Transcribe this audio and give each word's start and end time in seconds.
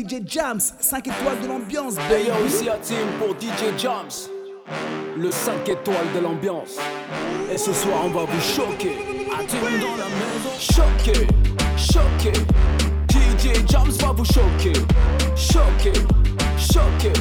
DJ 0.00 0.22
Jams, 0.24 0.60
5 0.80 1.08
étoiles 1.08 1.40
de 1.42 1.46
l'ambiance. 1.46 1.94
Hey 2.10 2.30
aussi 2.46 2.70
à 2.70 2.78
team 2.78 3.06
pour 3.18 3.34
DJ 3.38 3.78
Jams, 3.78 4.08
le 5.18 5.30
5 5.30 5.68
étoiles 5.68 6.12
de 6.14 6.20
l'ambiance. 6.20 6.78
Et 7.52 7.58
ce 7.58 7.70
soir, 7.74 8.04
on 8.06 8.08
va 8.08 8.24
vous 8.24 8.40
choquer. 8.40 8.96
À 9.38 9.44
team 9.44 9.60
dans 9.60 9.96
la 9.96 10.06
maison, 10.06 10.58
choquer, 10.58 11.26
choquer. 11.76 12.32
DJ 13.10 13.68
Jams 13.68 13.90
va 14.00 14.12
vous 14.12 14.24
choquer, 14.24 14.72
choquer, 15.36 15.92
choquer. 16.56 17.12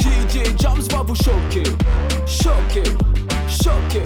DJ 0.00 0.58
Jams 0.58 0.82
va 0.90 1.02
vous 1.02 1.14
choquer, 1.14 1.62
choquer, 2.26 2.82
choquer. 3.46 4.02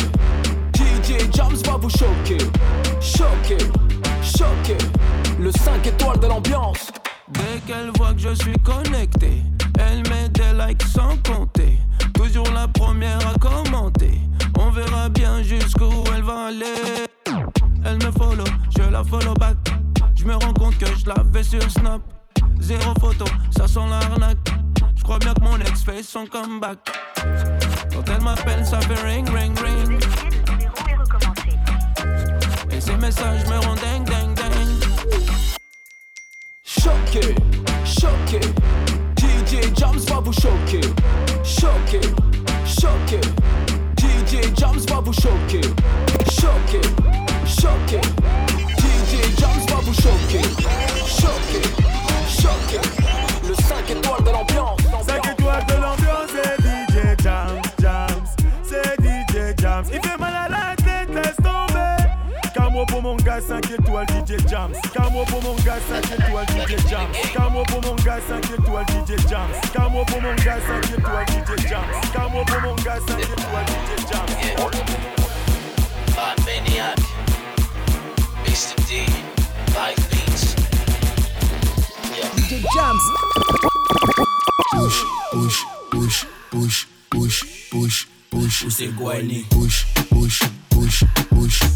DJ 0.74 1.34
Jams 1.34 1.56
va 1.64 1.78
vous 1.78 1.88
choquer, 1.88 2.38
choquer, 3.00 3.58
choquer. 4.22 4.76
Le 5.40 5.50
5 5.50 5.86
étoiles 5.86 6.20
de 6.20 6.26
l'ambiance. 6.26 6.90
Dès 7.34 7.60
qu'elle 7.66 7.90
voit 7.96 8.12
que 8.12 8.20
je 8.20 8.34
suis 8.34 8.58
connecté, 8.64 9.42
elle 9.78 10.02
met 10.08 10.28
des 10.30 10.52
likes 10.52 10.82
sans 10.82 11.16
compter. 11.28 11.78
Toujours 12.14 12.50
la 12.52 12.68
première 12.68 13.18
à 13.26 13.34
commenter. 13.38 14.20
On 14.58 14.70
verra 14.70 15.08
bien 15.08 15.42
jusqu'où 15.42 15.90
elle 16.14 16.22
va 16.22 16.46
aller. 16.46 17.06
Elle 17.84 17.96
me 17.96 18.10
follow, 18.12 18.44
je 18.76 18.82
la 18.90 19.04
follow 19.04 19.34
back. 19.34 19.56
Je 20.16 20.24
me 20.24 20.34
rends 20.34 20.54
compte 20.54 20.78
que 20.78 20.86
je 20.86 21.06
l'avais 21.06 21.42
sur 21.42 21.62
Snap. 21.70 22.00
Zéro 22.60 22.94
photo, 23.00 23.26
ça 23.56 23.68
sent 23.68 23.86
l'arnaque. 23.90 24.38
Je 24.96 25.02
crois 25.02 25.18
bien 25.18 25.34
que 25.34 25.42
mon 25.42 25.58
ex 25.60 25.82
fait 25.82 26.02
son 26.02 26.24
comeback. 26.26 26.78
Quand 27.92 28.04
elle 28.08 28.22
m'appelle, 28.22 28.64
ça 28.64 28.80
fait 28.80 29.02
ring, 29.02 29.28
ring, 29.28 29.58
ring. 29.58 30.02
Et 32.70 32.80
ces 32.80 32.96
messages 32.96 33.44
me 33.46 33.58
rendent 33.66 33.78
ding, 33.80 34.04
ding, 34.04 34.06
ding. 34.06 34.13
Choqué, 36.84 37.34
choqué. 37.82 38.40
DJ 39.16 39.74
Jams 39.74 39.98
va 40.06 40.20
vous 40.20 40.34
choquer. 40.34 40.82
Choqué, 41.42 42.00
choqué. 42.66 43.20
DJ 43.96 44.54
Jams 44.54 44.80
va 44.90 45.00
vous 45.00 45.14
choquer. 45.14 45.62
Choqué, 46.30 46.82
choqué. 47.46 48.00
DJ 48.76 49.40
Jams 49.40 49.66
va 49.70 49.76
vous 49.76 49.94
choquer. 49.94 50.42
Choqué, 51.06 51.62
choqué. 52.28 52.80
Le 53.48 53.54
5 53.54 53.90
étoiles 53.90 54.23
pour 62.94 63.02
mon 63.02 63.16
gars, 63.16 63.40
5 63.40 63.72
étoiles, 63.72 64.06
DJ 64.06 64.48
Jams. 64.48 64.72
Camo 64.92 65.24
pour 65.24 65.42
mon 65.42 65.56
gars, 65.64 65.80
5 65.88 66.12
étoiles, 66.12 66.46
DJ 66.46 66.88
Jams. 66.88 67.08
Camo 67.34 67.64
pour 67.64 67.82
mon 67.82 67.96
gars, 68.04 68.20
5 68.28 68.44
étoiles, 68.52 68.86
DJ 68.86 69.28
Jams. 69.28 69.50
Camo 69.72 70.04
pour 70.04 70.22
mon 70.22 70.34
gars, 70.36 70.58
5 70.64 70.90
étoiles, 70.96 71.26
DJ 71.26 71.68
Jams. 71.68 71.90
Camo 72.12 72.44
pour 72.44 72.60
mon 72.60 72.76
gars, 72.84 73.00
5 73.08 73.18
étoiles, 73.18 73.66
DJ 73.66 74.12
Jams. 74.12 74.32
Bad 76.14 76.38
Maniac, 76.46 76.96
Mr. 78.46 78.76
D, 78.86 79.06
Live 79.74 80.08
Beats. 80.10 80.54
DJ 82.36 82.62
Jams. 82.76 83.02
Push, 84.70 85.04
push, 85.32 85.64
push, 85.90 86.26
push, 86.52 86.86
push, 87.10 87.44
push, 87.72 88.06
push. 88.30 88.64
Usigwani. 88.64 89.46
Push, 89.50 89.84
push, 90.10 90.42
push, 90.70 91.04
push, 91.30 91.60
push, 91.60 91.73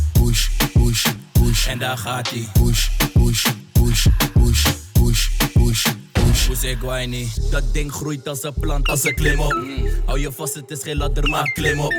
push, 0.89 1.07
push. 1.33 1.67
En 1.67 1.79
daar 1.79 1.99
gaat 1.99 2.31
hij. 2.31 2.49
Push, 2.53 2.89
push, 3.13 3.47
push, 3.73 4.07
push, 4.33 4.67
push, 4.93 5.29
push, 5.53 5.87
push. 6.13 6.49
Usigwani. 6.51 7.33
Dat 7.51 7.63
ding 7.73 7.93
groeit 7.93 8.29
als 8.29 8.43
een 8.43 8.55
plant, 8.61 8.89
als 8.89 9.05
een 9.05 9.15
klim 9.15 9.41
op. 9.41 9.57
Hou 10.07 10.21
je 10.21 10.33
vast, 10.33 10.55
het 10.55 10.71
is 10.71 10.83
geen 10.83 10.97
ladder, 10.97 11.29
maar 11.29 11.53
klim 11.53 11.81
op. 11.81 11.95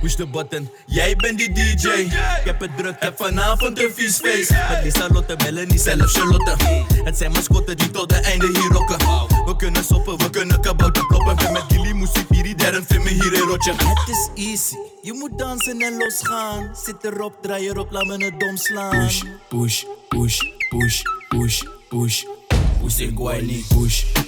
Push 0.00 0.14
de 0.14 0.26
button, 0.26 0.70
jij 0.86 1.16
bent 1.16 1.38
die 1.38 1.52
DJ. 1.52 1.88
Ik 1.88 2.44
heb 2.44 2.60
het 2.60 2.76
druk, 2.76 2.96
heb 2.98 3.16
vanavond 3.16 3.78
een 3.78 3.90
vies 3.94 4.16
feest. 4.16 4.50
Met 4.50 4.84
Lisa 4.84 5.08
Lotte, 5.12 5.36
Melanie, 5.38 5.78
zelfs 5.78 6.12
Charlotte. 6.12 6.56
Het 7.04 7.18
zijn 7.18 7.32
mascotten 7.32 7.76
die 7.76 7.90
tot 7.90 8.08
de 8.08 8.14
einde 8.14 8.46
hier 8.46 8.72
rocken. 8.72 8.98
We 9.44 9.54
kunnen 9.56 9.84
soppen, 9.84 10.18
we 10.18 10.30
kunnen 10.30 10.60
kabouter 10.60 11.06
kloppen. 11.06 11.36
Ben 11.36 11.52
met 11.52 11.64
Gilly, 11.68 11.92
muziek, 11.92 12.28
Piri, 12.28 12.54
derde, 12.54 12.82
vind 12.86 13.04
me 13.04 13.10
hier 13.10 13.34
een 13.34 13.48
rotje. 13.48 13.72
Het 13.72 14.08
is 14.08 14.28
easy, 14.34 14.76
je 15.02 15.12
moet 15.12 15.38
dansen 15.38 15.80
en 15.80 15.96
losgaan. 15.96 16.76
Zit 16.76 17.04
erop, 17.04 17.34
draai 17.40 17.68
erop, 17.68 17.90
laat 17.90 18.06
me 18.06 18.24
het 18.24 18.40
dom 18.40 18.56
slaan. 18.56 18.90
Push, 18.90 19.22
push, 19.48 19.84
push, 20.08 20.40
push, 20.68 21.02
push, 21.28 21.62
push. 21.88 22.24
Push, 22.80 22.96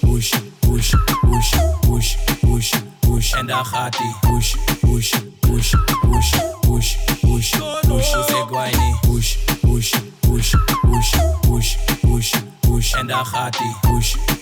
push, 0.00 0.34
push, 0.60 0.94
push, 1.20 1.54
push, 1.80 2.16
push, 2.40 2.74
push. 3.00 3.32
En 3.32 3.46
daar 3.46 3.64
gaat 3.64 3.96
hij. 3.96 4.14
Push, 4.20 4.54
push, 4.80 5.14
push, 5.40 5.74
push, 6.00 6.34
push, 6.60 6.96
push, 7.20 7.56
push. 7.86 8.14
Usigwani. 8.16 8.98
Push, 9.00 9.36
push, 9.60 9.94
push, 10.20 10.54
push, 10.82 11.14
push, 11.40 11.76
push, 12.00 12.34
push. 12.60 12.92
En 12.94 13.06
daar 13.06 13.26
gaat 13.26 13.56
push, 13.56 13.80
push, 13.80 14.33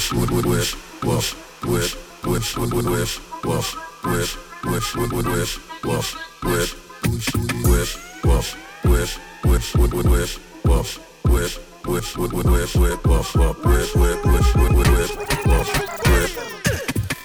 wish 0.00 0.12
would 0.14 0.30
would 0.30 0.46
wish 0.46 0.76
wash 1.02 1.34
wish 1.66 1.94
wish 2.24 2.56
would 2.56 2.72
would 2.72 2.86
wish 2.86 3.20
wash 3.44 3.76
wish 4.02 4.36
wish 4.64 4.96
would 4.96 5.12
would 5.12 5.26
wish 5.26 5.58
wash 5.84 6.16
wish 6.42 6.74
wish 7.04 7.28
wish 7.64 7.98
wash 8.24 8.56
wish 8.84 9.18
wish 9.44 9.74
would 9.74 9.92
would 9.92 10.08
wish 10.08 10.38
wash 10.64 10.98
wish 11.26 11.58
wish 11.84 12.16
would 12.16 12.32
would 12.32 12.50
wish 12.50 12.74
wish 12.76 13.04
wash 13.04 13.34
wish 13.34 13.94
wish 13.94 14.24
wish 14.24 14.54
would 14.54 14.72
would 14.72 14.88
wish 14.96 15.16
wash 15.44 15.70
wish 16.08 16.34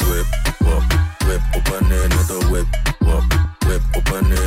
whip 0.09 0.27
whip 0.67 0.85
whip 1.27 1.41
open 1.55 1.91
it 2.01 2.11
the 2.27 2.39
whip 2.51 2.67
whip 3.07 3.23
whip 3.67 3.83
open 3.95 4.31
it 4.33 4.44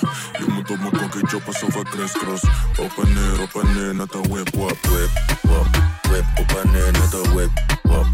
een 0.00 0.08
zigzag. 0.08 0.38
Je 0.38 0.52
moet 0.52 0.70
op 0.70 0.78
mijn 0.78 0.92
kokkie 0.92 1.26
choppen 1.26 1.52
alsof 1.52 1.74
ik 1.74 1.84
crisscross. 1.84 2.44
Op 2.78 3.04
en 3.04 3.12
neer, 3.12 3.40
op 3.42 3.62
en 3.62 3.74
neer, 3.74 3.94
net 3.94 4.14
een 4.14 4.28
whip, 4.30 4.54
wap. 4.54 4.78
Whip, 4.82 5.10
whip 6.02 6.24
op 6.40 6.50
en 6.62 6.70
neer 6.70 6.92
met 6.92 7.12
een 7.12 7.32
whip, 7.32 7.50
wop, 7.82 8.06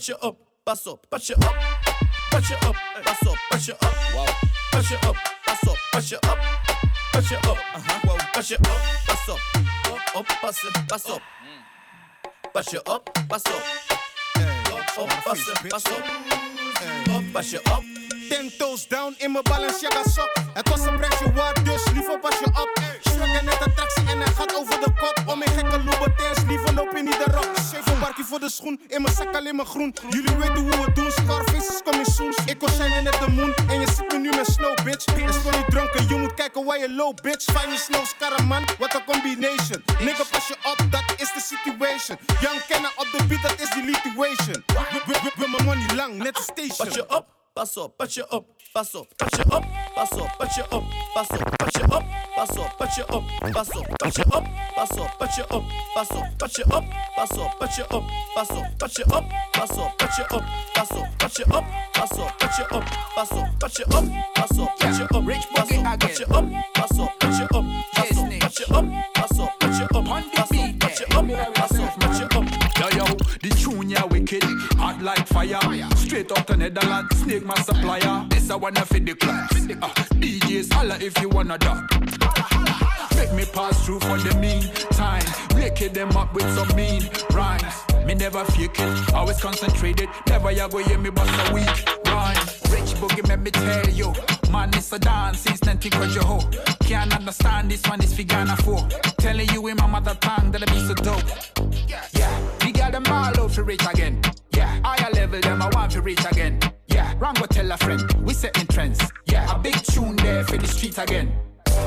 patch 0.00 0.08
you 0.08 0.16
up, 0.22 0.36
pass 0.64 0.86
up, 0.86 1.10
patch 1.10 1.28
you 1.28 1.36
up, 1.36 1.54
patch 2.30 2.50
you 2.50 2.56
up, 2.56 2.74
pass 3.04 3.26
up, 3.26 3.36
patch 3.50 3.68
you 3.68 3.74
up, 3.74 3.94
wow, 4.14 4.26
patch 4.72 4.90
you 4.90 4.96
up, 4.96 5.16
pass 5.44 5.68
up, 5.68 5.76
patch 5.92 6.10
you 6.12 6.18
up, 6.22 6.38
patch 7.12 7.30
you 7.30 7.36
up, 7.36 7.46
uh 7.46 7.80
huh, 7.84 8.00
wow, 8.06 8.16
patch 8.32 8.50
you 8.50 8.56
up, 8.56 8.64
pass 8.64 9.28
up, 9.28 9.38
up, 9.92 10.16
up, 10.16 10.26
pass 10.26 10.64
it, 10.64 10.72
pass 10.88 11.10
up, 11.10 11.22
patch 12.54 12.72
you 12.72 12.80
up, 12.86 13.14
pass 13.28 13.46
up, 13.46 13.62
up, 14.38 14.98
up, 15.00 15.08
pass 15.08 15.48
it, 15.48 15.70
pass 15.70 15.86
up, 15.86 15.98
up, 15.98 16.29
je 37.46 37.52
low, 37.52 37.60
bitch. 37.60 37.60
Fijn 37.60 37.70
je 37.70 37.78
snow, 37.78 38.46
man, 38.46 38.64
what 38.78 38.94
a 38.94 39.00
combination. 39.04 39.82
Nigga, 39.98 40.24
pas 40.30 40.48
je 40.48 40.56
op, 40.64 40.90
dat 40.90 41.04
is 41.16 41.32
de 41.32 41.40
situation. 41.40 42.18
Young 42.40 42.66
Kenna 42.68 42.90
op 42.96 43.08
de 43.12 43.24
beat, 43.24 43.42
dat 43.42 43.60
is 43.60 43.70
die 43.70 43.84
litigation. 43.84 44.64
With 45.06 45.48
mijn 45.48 45.64
money 45.64 45.94
lang, 45.94 46.16
net 46.16 46.36
een 46.36 46.42
station. 46.42 46.76
Patch 46.76 46.94
you 46.94 47.06
up, 47.16 47.26
pass 47.54 47.76
up, 47.76 47.96
patch 47.96 48.14
you 48.14 48.26
up, 48.30 48.44
pass 48.72 48.94
up, 48.94 49.06
patch 49.16 49.36
you 49.36 49.56
up, 49.56 49.64
pass 49.94 50.12
up, 50.12 50.36
patch 50.38 50.56
you 50.56 50.64
up, 50.70 50.84
pass 51.14 51.30
up, 51.30 51.56
patch 51.56 51.76
you 51.76 51.84
up, 51.96 52.04
pass 52.34 52.56
up, 52.56 52.76
patch 52.78 52.96
you 52.96 53.04
up, 53.04 53.24
pass 53.54 53.70
up, 53.76 53.88
patch 53.98 54.18
you 54.18 54.24
up, 54.32 54.44
pass 54.74 54.96
up, 54.98 55.18
patch 55.18 55.38
you 55.38 55.44
up, 55.50 56.84
pass 57.14 57.30
up, 57.30 57.58
patch 57.58 57.78
you 57.78 57.84
up, 57.84 58.04
pass 58.34 58.50
up, 58.50 58.78
patch 58.78 58.98
you 58.98 59.04
up, 59.14 59.24
pass 59.54 59.70
up, 59.78 59.98
patch 59.98 60.18
you 60.18 60.24
up, 60.30 60.38
pass 60.38 60.38
up, 60.38 60.38
patch 60.38 60.58
you 60.58 60.58
up, 60.58 60.74
pass 60.74 60.90
up, 60.92 61.18
patch 61.18 61.38
you 61.38 61.44
up, 61.54 61.64
pass 61.92 62.18
up, 62.18 62.38
patch 62.38 62.58
you 62.58 62.64
up, 62.76 62.84
pass 63.14 63.32
up, 63.32 63.60
patch 63.60 63.78
you 63.78 63.84
up, 63.92 64.04
Straight 76.30 76.42
out 76.42 76.46
to 76.46 76.56
Netherlands, 76.56 77.18
snake 77.18 77.44
my 77.44 77.56
supplier. 77.56 78.24
This 78.28 78.50
I 78.50 78.54
wanna 78.54 78.86
fit 78.86 79.04
the 79.04 79.16
class. 79.16 79.50
Uh, 79.52 79.88
DJs, 80.14 80.72
holla 80.72 80.96
if 81.00 81.20
you 81.20 81.28
wanna 81.28 81.58
dub. 81.58 81.90
Make 83.16 83.32
me 83.32 83.44
pass 83.52 83.84
through 83.84 83.98
for 83.98 84.16
the 84.16 84.32
meantime. 84.38 85.24
Waking 85.56 85.92
them 85.92 86.16
up 86.16 86.32
with 86.32 86.48
some 86.54 86.68
mean 86.76 87.10
rhymes. 87.32 87.74
Me 88.06 88.14
never 88.14 88.44
fake 88.44 88.78
it, 88.78 89.12
always 89.12 89.40
concentrated. 89.40 90.08
Never 90.28 90.52
ya 90.52 90.68
go 90.68 90.78
hear 90.78 90.98
me 90.98 91.10
bust 91.10 91.50
a 91.50 91.52
weak 91.52 91.66
rhyme. 92.06 92.46
Rich 92.70 92.94
boogie, 93.00 93.26
let 93.26 93.40
me 93.40 93.50
tell 93.50 93.90
you. 93.90 94.14
Man, 94.52 94.68
it's 94.74 94.92
a 94.92 95.00
dance 95.00 95.40
since 95.40 95.64
90 95.64 95.90
cause 95.90 96.14
you 96.14 96.22
ho. 96.22 96.48
Can't 96.84 97.12
understand 97.12 97.72
this 97.72 97.82
one 97.88 98.00
is 98.04 98.14
Figana 98.14 98.56
4. 98.62 98.86
Telling 99.18 99.48
you 99.50 99.66
in 99.66 99.76
my 99.78 99.86
mother 99.88 100.14
tongue 100.20 100.52
that 100.52 100.62
I 100.62 100.72
be 100.72 100.78
so 100.86 100.94
dope. 100.94 101.24
Yeah, 101.88 102.59
got 102.90 103.04
them 103.04 103.12
all 103.12 103.44
out 103.44 103.50
to 103.52 103.62
reach 103.62 103.84
again. 103.92 104.20
Yeah, 104.54 104.80
higher 104.84 105.10
level 105.12 105.40
them 105.40 105.62
I 105.62 105.68
want 105.72 105.92
to 105.92 106.02
reach 106.02 106.24
again. 106.30 106.60
Yeah, 106.88 107.14
Rango 107.18 107.46
tell 107.46 107.70
a 107.70 107.76
friend, 107.76 108.02
we 108.22 108.34
setting 108.34 108.66
trends. 108.66 109.00
Yeah, 109.26 109.54
a 109.54 109.58
big 109.58 109.76
tune 109.82 110.16
there 110.16 110.44
for 110.44 110.56
the 110.56 110.66
streets 110.66 110.98
again. 110.98 111.32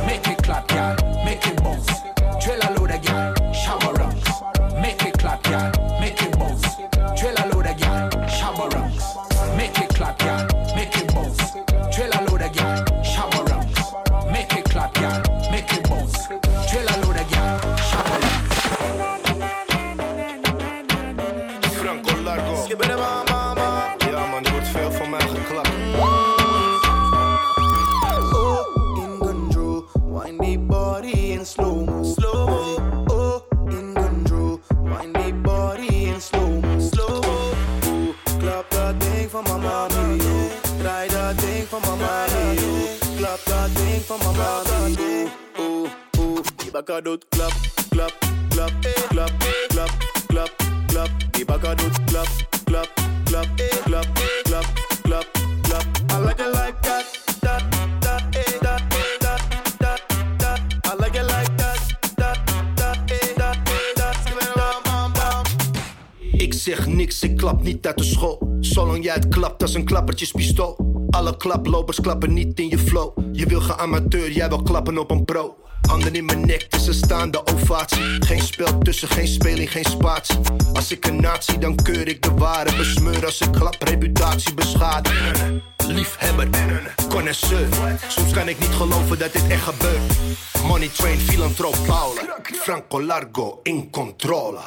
Make 0.05 0.27
it 0.27 0.41
clap, 0.43 0.69
yeah, 0.72 0.95
make 1.25 1.45
it 1.45 1.62
bounce. 1.63 1.88
Drill 2.43 2.60
a 2.62 2.69
load 2.79 2.91
yeah, 3.03 3.51
shower 3.51 3.93
rungs. 3.93 4.24
Make 4.81 5.03
it 5.05 5.17
clap, 5.17 5.45
yeah, 5.48 5.72
my 44.17 44.32
mommy, 44.38 44.96
yo. 44.96 45.27
Oeh, 45.58 45.89
oeh, 46.20 46.43
die 46.58 46.72
bakka 46.72 47.01
doet 47.01 47.25
klap, 47.32 47.53
klap, 47.91 48.13
klap, 48.50 48.72
klap, 49.10 49.32
klap, 49.70 49.91
klap, 50.29 50.51
klap. 50.89 51.10
Die 51.34 51.46
bakka 51.46 51.75
doet 51.75 51.98
klap, 52.08 52.27
klap, 52.65 52.88
klap, 53.25 53.48
klap, 53.86 54.08
klap, 54.46 54.65
klap, 55.03 55.25
klap. 55.63 55.86
I 56.12 56.17
like 56.20 56.39
it 56.39 56.53
like 56.53 56.82
that, 56.84 57.05
zeg 66.63 66.88
niks, 66.88 67.24
ik 67.24 67.38
klap 67.38 67.63
niet 67.63 67.88
uit 67.88 67.98
de 67.98 68.03
school. 68.03 68.58
Zolang 68.60 69.03
jij 69.03 69.13
het 69.13 69.27
klapt 69.27 69.62
als 69.62 69.74
een 69.74 69.86
klappertjespistool. 69.86 71.05
Alle 71.10 71.38
klaplopers 71.38 72.01
klappen 72.01 72.34
niet 72.34 72.60
in 72.60 72.70
je 72.70 72.77
flow. 72.77 73.17
Je 73.32 73.46
wil 73.46 73.62
gaan 73.62 73.77
amateur, 73.77 74.32
jij 74.32 74.50
wil 74.50 74.62
klappen 74.62 74.98
op 74.98 75.12
een 75.12 75.25
pro. 75.25 75.55
Handen 75.88 76.15
in 76.15 76.25
mijn 76.25 76.46
nek, 76.46 76.67
is 76.70 76.88
een 76.88 76.93
staande 76.93 77.46
ovatie. 77.46 78.03
Geen 78.25 78.41
spel 78.41 78.77
tussen, 78.77 79.08
geen 79.08 79.27
speling, 79.27 79.72
geen 79.72 79.86
spatie. 79.86 80.38
Als 80.74 80.91
ik 80.91 81.05
een 81.05 81.22
nazi, 81.22 81.58
dan 81.58 81.75
keur 81.75 82.08
ik 82.08 82.22
de 82.22 82.32
ware. 82.34 82.75
Besmeur 82.77 83.25
als 83.25 83.41
ik 83.41 83.51
klap, 83.51 83.75
reputatie 83.79 84.53
beschadig. 84.53 85.51
Liefhebber, 85.88 86.50
connoisseur. 87.10 87.67
Soms 88.08 88.32
kan 88.32 88.48
ik 88.48 88.60
niet 88.60 88.74
geloven 88.74 89.20
dat 89.20 89.34
dit 89.34 89.48
echt 89.48 89.63
gebeurt. 89.63 90.13
Money 90.67 90.88
train, 90.88 91.20
filantroop, 91.20 91.77
Paula. 91.86 92.22
Franco 92.43 93.03
Largo, 93.03 93.60
in 93.63 93.89
controle. 93.89 94.60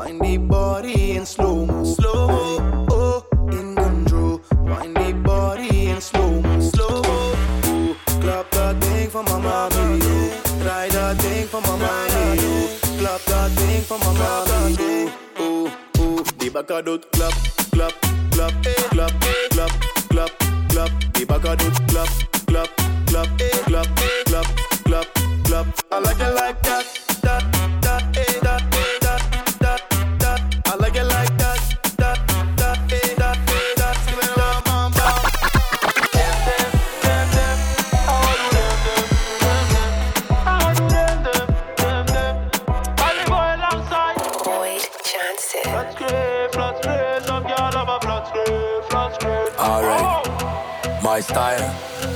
Wind 0.00 0.48
body 0.48 1.12
in 1.12 1.26
slow 1.26 1.66
mo, 1.66 1.84
slow. 1.84 2.86
Oh, 2.90 3.22
in 3.52 3.76
control. 3.76 4.40
Wind 4.52 5.22
body 5.22 5.88
in 5.88 6.00
slow 6.00 6.40
mo, 6.40 6.58
slow. 6.58 7.02
Oh, 7.04 7.96
clap 8.22 8.50
that 8.52 8.80
thing 8.80 9.10
for 9.10 9.22
my 9.22 9.38
mommy. 9.38 10.00
Oh, 10.02 10.42
try 10.62 10.88
that 10.88 11.18
thing 11.18 11.46
for 11.48 11.60
my 11.60 11.76
mommy. 11.76 12.40
Oh, 12.40 12.80
clap 12.98 13.20
that 13.24 13.50
thing 13.50 13.82
for 13.82 13.98
my 13.98 14.12
mommy. 14.14 15.12
Oh, 15.36 15.70
oh, 15.98 15.98
oh. 15.98 16.22
The 16.38 16.48
back 16.48 16.70
a 16.70 16.82
clap, 16.82 17.34
clap, 17.70 17.92
clap, 18.32 18.54
clap, 18.90 19.20
clap, 19.50 19.70
clap, 20.08 20.30
clap. 20.70 20.90
The 21.12 21.24
back 21.28 21.44
a 21.44 21.56
clap, 21.90 22.08
clap, 22.46 22.70
clap, 23.06 23.28
clap, 23.66 23.88
clap, 24.24 24.46
clap, 24.82 25.06
clap. 25.44 25.66
I 25.92 25.98
like 25.98 26.20
it 26.20 26.34
like 26.34 26.62
that. 26.62 26.99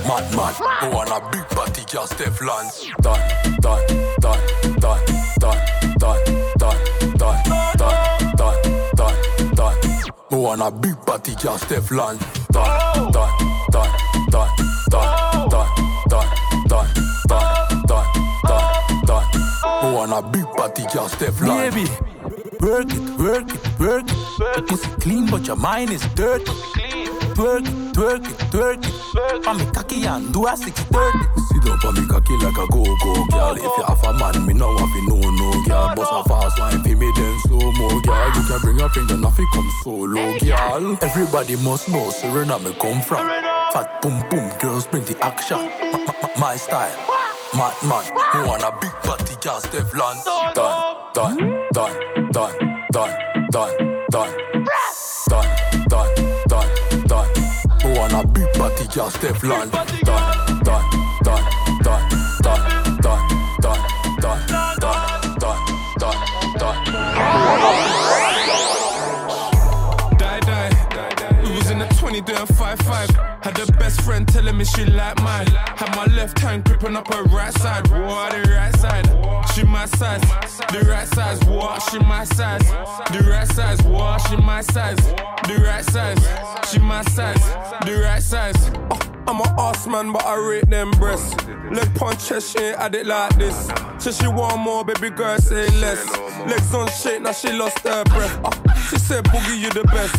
Mad 0.07 0.25
man. 0.35 0.53
I 0.59 0.89
want 0.93 1.09
a 1.09 1.19
big 1.31 1.47
body, 1.55 1.83
just 1.85 2.13
Teflon. 2.13 2.65
Done, 3.01 3.59
done, 3.59 3.87
done, 4.19 4.39
done, 4.79 5.05
done, 5.39 5.59
done, 5.97 6.23
done, 6.57 6.79
done, 7.17 7.43
done, 7.77 7.97
done, 8.37 8.61
done, 8.95 9.55
done. 9.55 9.77
I 10.31 10.35
want 10.35 10.61
a 10.61 10.71
big 10.71 11.05
body, 11.05 11.35
just 11.35 11.65
Teflon. 11.65 12.17
Done, 12.51 13.11
done, 13.11 13.33
done, 13.71 13.91
done, 14.29 14.49
done, 14.89 15.49
done, 15.49 15.69
done, 16.09 16.29
done, 16.67 16.87
done, 17.27 17.47
done, 17.87 18.07
done, 18.47 19.05
done. 19.05 19.27
I 19.63 19.91
want 19.93 20.11
a 20.13 20.21
big 20.29 20.45
body, 20.55 20.83
just 20.93 21.15
Teflon. 21.19 21.71
Baby, 21.71 21.89
work 22.59 22.91
it, 22.91 23.19
work 23.19 23.53
it, 23.53 23.79
work 23.79 24.09
it. 24.09 24.15
Your 24.39 24.61
pussy 24.67 24.89
clean, 25.01 25.29
but 25.29 25.47
your 25.47 25.55
mind 25.55 25.91
is 25.91 26.01
dirty 26.15 26.51
twerk 27.35 27.67
it, 27.67 27.93
twerk 27.93 28.25
it, 28.25 28.37
twerk 28.51 28.85
it. 28.85 29.47
On 29.47 29.57
me 29.57 29.65
cocky 29.65 30.05
and 30.05 30.33
do 30.33 30.47
a 30.47 30.55
630. 30.57 30.95
Sit 31.51 31.71
up 31.71 31.79
for 31.79 31.91
me 31.91 32.07
cocky 32.07 32.33
like 32.43 32.57
a 32.57 32.65
go-go, 32.71 33.25
girl. 33.29 33.55
If 33.55 33.63
you 33.63 33.83
have 33.87 34.03
a 34.03 34.13
man, 34.13 34.45
me 34.45 34.53
now 34.53 34.75
have 34.77 34.95
you 34.95 35.07
no-no, 35.07 35.63
girl. 35.65 35.95
Bust 35.95 36.11
a 36.13 36.23
fast 36.29 36.59
line, 36.59 36.83
pay 36.83 36.95
me 36.95 37.11
then 37.15 37.39
slow-mo, 37.41 37.99
girl. 38.01 38.27
You 38.35 38.43
can 38.47 38.59
bring 38.61 38.79
your 38.79 38.89
friend, 38.89 39.21
nothing 39.21 39.47
come 39.53 39.69
solo, 39.83 40.37
girl. 40.39 40.97
Everybody 41.01 41.55
must 41.57 41.89
know 41.89 42.09
Serena 42.09 42.57
me 42.59 42.73
come 42.73 43.01
from. 43.01 43.27
Fat 43.73 44.01
boom 44.01 44.23
boom, 44.29 44.51
girls 44.59 44.87
bring 44.87 45.03
the 45.03 45.17
action. 45.23 45.69
My 46.39 46.55
style, 46.55 46.95
mad 47.55 47.75
man. 47.83 48.05
You 48.33 48.47
want 48.47 48.63
a 48.63 48.71
big 48.79 48.91
party, 49.03 49.35
girl, 49.41 49.59
Stefan. 49.59 50.17
Done, 50.55 51.13
done, 51.13 51.37
done, 51.73 52.31
done, 52.31 52.87
done, 52.91 53.17
done, 53.51 54.03
done. 54.09 55.04
You 58.15 58.21
want 58.21 58.29
a 58.29 58.39
big 58.39 58.53
body 58.57 58.87
girl 58.93 59.09
Teflon. 59.09 59.71
Done, 59.71 59.87
done, 60.03 60.63
done, 60.63 60.85
done, 61.21 61.43
done, 61.83 62.09
done, 62.41 62.63
done, 63.01 63.27
done, 63.59 63.97
done, 64.19 64.69
done, 64.79 65.61
done, 65.99 66.19
done. 66.57 66.79
Die, 70.17 70.39
die. 70.39 71.41
We 71.43 71.49
was 71.57 71.69
in 71.69 71.79
the 71.79 71.87
20 71.99 72.21
doing 72.21 72.37
5-5. 72.37 73.43
Had 73.43 73.55
the 73.55 73.69
best 73.73 74.01
friend 74.01 74.25
telling 74.25 74.55
me 74.55 74.63
she 74.63 74.85
like 74.85 75.21
mine. 75.21 75.47
Had 75.47 75.93
my 75.97 76.05
left 76.15 76.39
hand 76.39 76.63
gripping 76.63 76.95
up 76.95 77.13
her 77.13 77.23
right 77.23 77.53
side. 77.59 77.85
What 77.89 78.33
my 79.85 79.97
size. 79.97 80.57
The 80.71 80.79
right 80.89 81.07
size. 81.07 81.39
She 81.91 81.99
my 81.99 82.23
size. 82.23 82.67
The 83.11 83.29
right 83.29 83.47
size. 83.47 83.79
She 84.27 84.37
my 84.37 84.61
size. 84.61 84.97
The 85.47 85.61
right 85.63 85.85
size. 85.85 86.71
She 86.71 86.79
my 86.79 87.03
size. 87.03 87.43
The 87.85 88.01
right 88.01 88.21
size. 88.21 88.71
Oh, 88.89 88.99
I'm 89.27 89.39
a 89.41 89.61
ass 89.61 89.87
man, 89.87 90.11
but 90.11 90.25
I 90.25 90.35
rate 90.37 90.69
them 90.69 90.91
breasts. 90.91 91.35
Leg 91.71 91.93
punch 91.95 92.27
chest, 92.27 92.53
she 92.53 92.63
ain't 92.63 92.77
had 92.77 92.95
it 92.95 93.05
like 93.05 93.35
this. 93.37 93.69
So 93.99 94.11
she 94.11 94.27
want 94.27 94.59
more, 94.59 94.83
baby 94.83 95.09
girl, 95.09 95.37
say 95.37 95.67
less. 95.79 96.05
Legs 96.47 96.73
on 96.73 96.87
shake, 96.89 97.21
now 97.21 97.31
she 97.31 97.51
lost 97.51 97.79
her 97.79 98.03
breath. 98.05 98.39
Oh, 98.43 98.51
she 98.89 98.97
said, 98.97 99.23
Boogie, 99.25 99.59
you 99.59 99.69
the 99.71 99.83
best. 99.85 100.15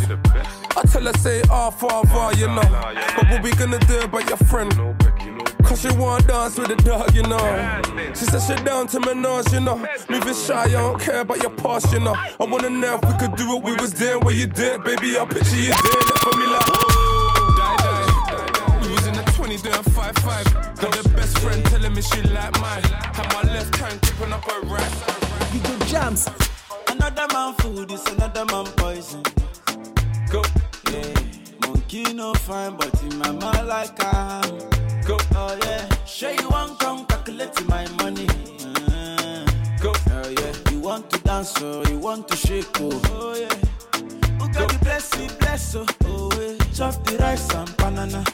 I 0.76 0.82
tell 0.82 1.04
her, 1.04 1.12
say, 1.14 1.42
ah, 1.50 1.70
father, 1.70 2.36
you 2.38 2.48
know. 2.48 2.94
But 3.16 3.30
what 3.30 3.42
we 3.42 3.52
gonna 3.52 3.78
do 3.80 4.00
about 4.00 4.28
your 4.28 4.38
friend? 4.38 4.72
Cause 5.66 5.80
she 5.80 5.90
wanna 5.96 6.24
dance 6.24 6.56
with 6.56 6.68
the 6.68 6.76
dog, 6.76 7.12
you 7.12 7.22
know. 7.24 7.82
She 8.14 8.24
said 8.24 8.40
she 8.40 8.64
down 8.64 8.86
to 8.88 9.00
Menage, 9.00 9.52
you 9.52 9.60
know. 9.60 9.76
Moving 10.08 10.34
shy, 10.34 10.62
I 10.62 10.68
don't 10.70 11.00
care 11.00 11.20
about 11.20 11.42
your 11.42 11.50
past, 11.50 11.92
you 11.92 11.98
know. 11.98 12.14
I 12.14 12.44
wanna 12.44 12.70
know 12.70 12.94
if 12.94 13.04
we 13.04 13.18
could 13.18 13.36
do 13.36 13.48
what 13.48 13.64
we 13.64 13.74
was 13.74 13.92
doing, 13.92 14.20
what 14.20 14.34
you 14.36 14.46
did, 14.46 14.84
baby. 14.84 15.18
I 15.18 15.24
picture 15.24 15.56
you 15.56 15.74
doing 15.74 16.06
it 16.06 16.18
for 16.22 16.36
me 16.38 16.46
like. 16.46 16.66
Die, 17.58 17.76
die. 17.82 18.80
We 18.80 18.88
was 18.94 19.06
in 19.08 19.14
the 19.14 19.22
20 19.34 19.56
doing 19.58 19.74
5-5. 19.74 20.80
Got 20.80 20.92
the 21.02 21.08
best 21.10 21.38
friend 21.40 21.64
telling 21.66 21.94
me 21.94 22.02
she 22.02 22.22
like 22.22 22.60
mine. 22.60 22.82
Had 22.82 23.32
my 23.34 23.42
left 23.52 23.74
hand 23.76 24.00
gripping 24.02 24.32
up 24.32 24.44
her 24.48 24.60
right 24.62 24.80
side. 24.80 25.22
DJ 25.50 25.90
Jams. 25.90 26.28
Another 26.88 27.26
man 27.32 27.54
food 27.54 27.90
is 27.90 28.06
another 28.06 28.44
man 28.46 28.66
poison. 28.76 29.22
Go, 30.30 30.42
yeah. 30.92 31.12
Monkey 31.66 32.12
no 32.12 32.34
fine, 32.34 32.76
but 32.76 33.02
in 33.02 33.18
my 33.18 33.32
mind 33.32 33.66
like 33.66 34.04
I'm. 34.04 34.75
Go, 35.06 35.16
oh 35.36 35.58
yeah. 35.62 35.88
Sure 36.04 36.32
you 36.32 36.48
want 36.48 36.78
come 36.80 37.04
calculate 37.06 37.54
my 37.68 37.86
money. 38.02 38.26
Uh, 38.90 39.44
go, 39.80 39.92
oh 40.10 40.28
yeah. 40.28 40.52
You 40.72 40.80
want 40.80 41.08
to 41.10 41.20
dance, 41.20 41.54
oh, 41.62 41.84
you 41.88 41.98
want 41.98 42.26
to 42.28 42.36
shake, 42.36 42.66
oh, 42.80 43.00
oh 43.10 43.34
yeah. 43.36 43.54
Who 44.38 44.48
got 44.52 44.68
the 44.72 44.78
bless 44.82 45.16
me, 45.18 45.28
bless, 45.38 45.74
oh, 45.76 45.86
oh 46.06 46.30
yeah. 46.40 46.56
Chop 46.74 47.04
the 47.04 47.16
rice 47.18 47.48
and 47.54 47.76
banana, 47.76 48.24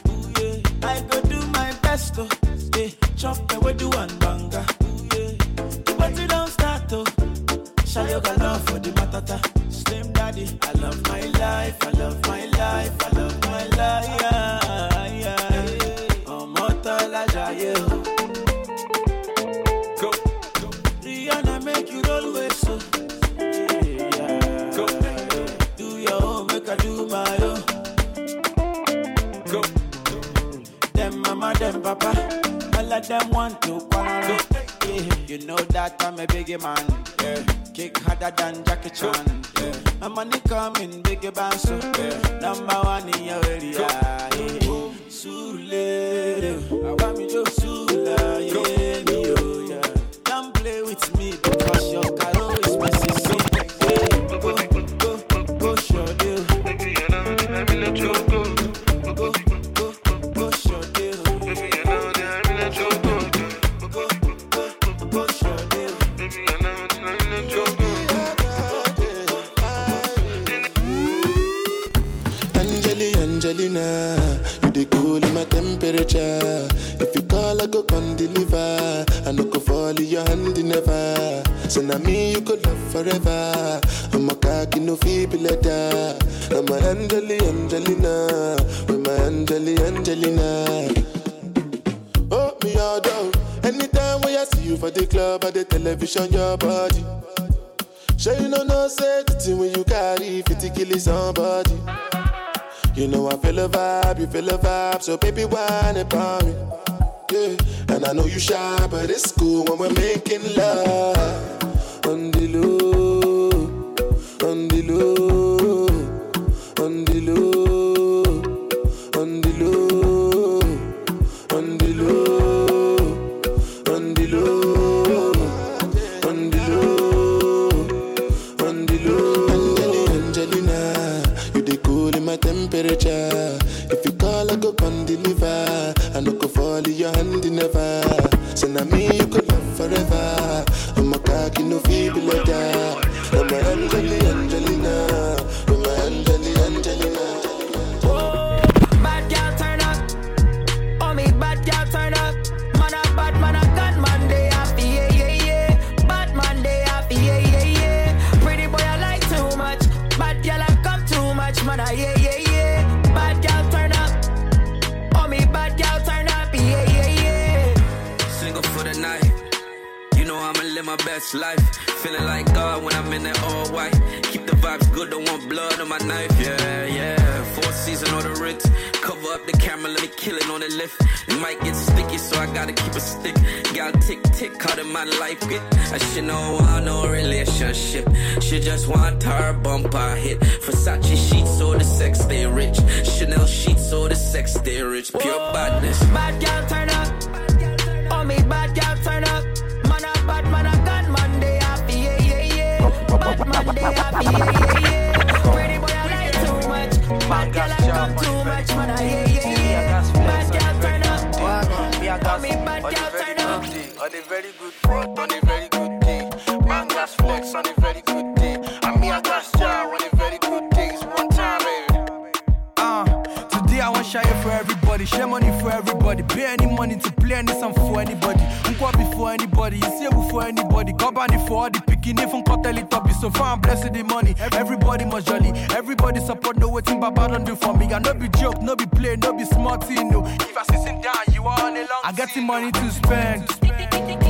shine 224.13 224.43
for 224.43 224.51
everybody, 224.51 225.05
share 225.05 225.25
money 225.25 225.49
for 225.59 225.71
everybody. 225.71 226.21
Pay 226.23 226.45
any 226.45 226.67
money 226.67 226.97
to 226.97 227.11
play 227.13 227.35
any 227.35 227.51
song 227.53 227.73
for 227.73 227.99
anybody. 227.99 228.39
Nkwa 228.69 228.91
before 228.91 229.31
anybody, 229.31 229.77
you 229.77 229.89
see 229.97 230.07
before 230.07 230.43
anybody. 230.45 230.93
Company 230.93 231.37
for 231.47 231.63
all 231.63 231.69
the 231.71 231.81
picking, 231.81 232.19
even 232.19 232.43
cartel 232.43 232.77
it 232.77 232.93
up. 232.93 233.09
So 233.13 233.31
far, 233.31 233.53
I'm 233.53 233.61
blessed 233.61 233.91
the 233.91 234.03
money. 234.03 234.35
Everybody 234.51 235.05
must 235.05 235.27
jolly, 235.27 235.51
everybody 235.79 236.19
support. 236.19 236.57
No 236.57 236.69
waiting, 236.69 236.99
Baba 236.99 237.27
don't 237.29 237.43
do 237.43 237.55
for 237.55 237.75
me. 237.75 237.85
I 237.87 237.99
no 237.99 238.13
be 238.13 238.27
joke, 238.29 238.61
no 238.61 238.75
be 238.75 238.85
play, 238.85 239.15
no 239.15 239.33
be 239.33 239.45
smarty, 239.45 239.95
no. 239.95 240.23
If 240.27 240.57
I 240.57 240.63
down, 241.01 241.15
you 241.33 241.47
are 241.47 241.59
on 241.61 241.75
a 241.75 241.79
long. 241.79 242.03
I 242.03 242.11
got 242.11 242.29
the 242.35 242.41
money 242.41 242.71
to 242.71 242.91
spend. 242.91 243.49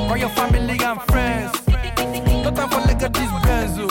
For 0.07 0.17
your 0.17 0.29
family 0.29 0.77
and 0.79 1.01
friends. 1.11 1.51
No 2.43 2.51
time 2.51 2.69
for 2.69 2.81
legacies, 2.87 3.31
Benzo. 3.43 3.85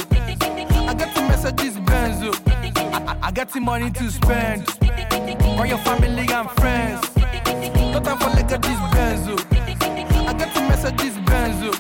I 0.89 0.95
got 0.95 1.15
the 1.15 1.21
messages, 1.23 1.77
Benzo. 1.77 2.62
I, 2.93 3.17
I, 3.23 3.31
got 3.33 3.51
some 3.51 3.65
money 3.65 3.91
to 3.91 4.11
spend 4.11 4.69
on 5.43 5.67
your 5.67 5.79
family 5.79 6.27
and 6.31 6.51
friends. 6.51 7.01
No 7.17 8.01
time 8.01 8.19
for 8.19 8.31
look 8.31 8.53
at 8.53 8.61
this 8.61 8.79
benzo. 8.93 9.35
I 10.29 10.35
got 10.35 10.55
to 10.55 10.61
message 10.61 10.97
this 10.99 11.15
benzo. 11.25 11.73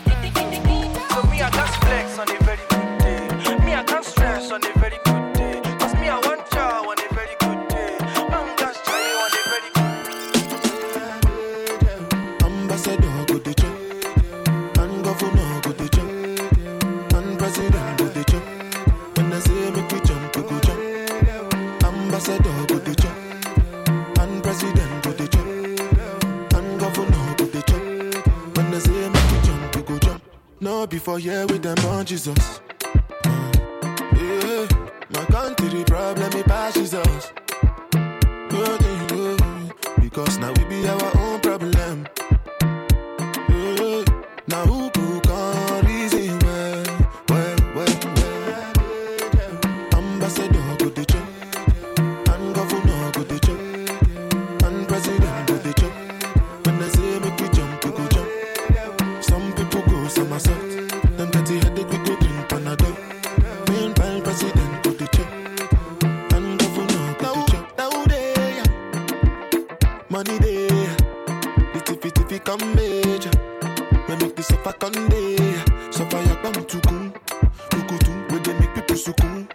So 1.13 1.31
me, 1.31 1.43
I 1.43 1.51
just 1.51 1.77
flex 1.81 2.19
on 2.19 2.31
it. 2.35 2.42
no 30.83 30.87
be 30.89 30.99
for 30.99 31.17
here 31.17 31.47
with 31.47 31.63
them 31.63 31.79
on 31.87 32.05
Jesus. 32.05 32.61
Yeah, 33.25 34.67
my 35.11 35.25
country 35.27 35.85
problem 35.85 36.33
it 36.33 36.47
pass 36.47 36.75
Jesus. 36.75 37.33
Because 40.01 40.39
now 40.39 40.53
we 40.57 40.65
be 40.65 40.89
our 40.89 41.17
own 41.19 41.41
problem. 41.41 42.22
major. 72.77 73.31
We 74.09 74.17
make 74.17 74.37
this 74.37 74.47
suffer 74.49 74.73
Conde. 74.73 75.21
Suffer 75.91 76.17
ya 76.17 76.23
yakbam 76.35 76.65
tukun. 76.67 77.13
Tukutun, 77.71 78.17
we 78.33 78.39
dey 78.41 78.55
make 78.59 78.75
people 78.75 78.97
sukun. 78.97 79.49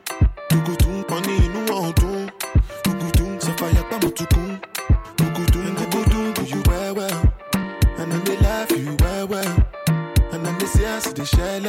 Tukutun, 0.50 1.06
money 1.10 1.36
inu 1.46 1.62
ọdun. 1.88 2.30
Tukutun, 2.84 3.40
suffer 3.42 3.66
ya 3.66 3.82
yakbam 3.82 4.12
tukun. 4.12 4.60
Tukutun, 5.18 5.76
tukutun, 5.76 6.34
do 6.36 6.44
you 6.44 6.62
well 6.68 6.96
well. 6.96 7.34
And 8.00 8.12
then 8.12 8.24
they 8.24 8.38
laugh 8.38 8.72
you 8.72 8.96
well 9.00 9.28
well. 9.28 9.66
And 10.34 10.46
then 10.46 10.58
they 10.60 10.66
see 10.68 10.86
us, 10.86 11.12
they 11.14 11.26
share 11.26 11.60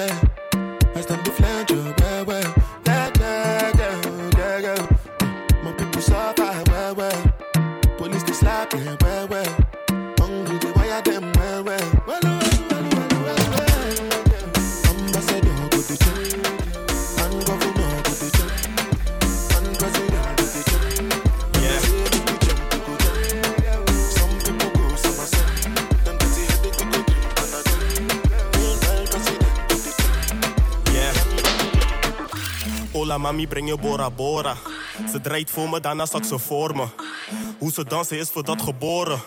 mami, 33.38 33.48
breng 33.48 33.68
je 33.68 33.76
Bora 33.76 34.10
Bora. 34.10 34.56
Ze 35.12 35.20
draait 35.20 35.50
voor 35.50 35.68
me, 35.68 35.80
daarna 35.80 36.06
zak 36.06 36.24
ze 36.24 36.38
voor 36.38 36.76
me. 36.76 36.86
Hoe 37.58 37.72
ze 37.72 37.84
dansen 37.84 38.18
is 38.18 38.28
voor 38.30 38.44
dat 38.44 38.62
geboren. 38.62 39.20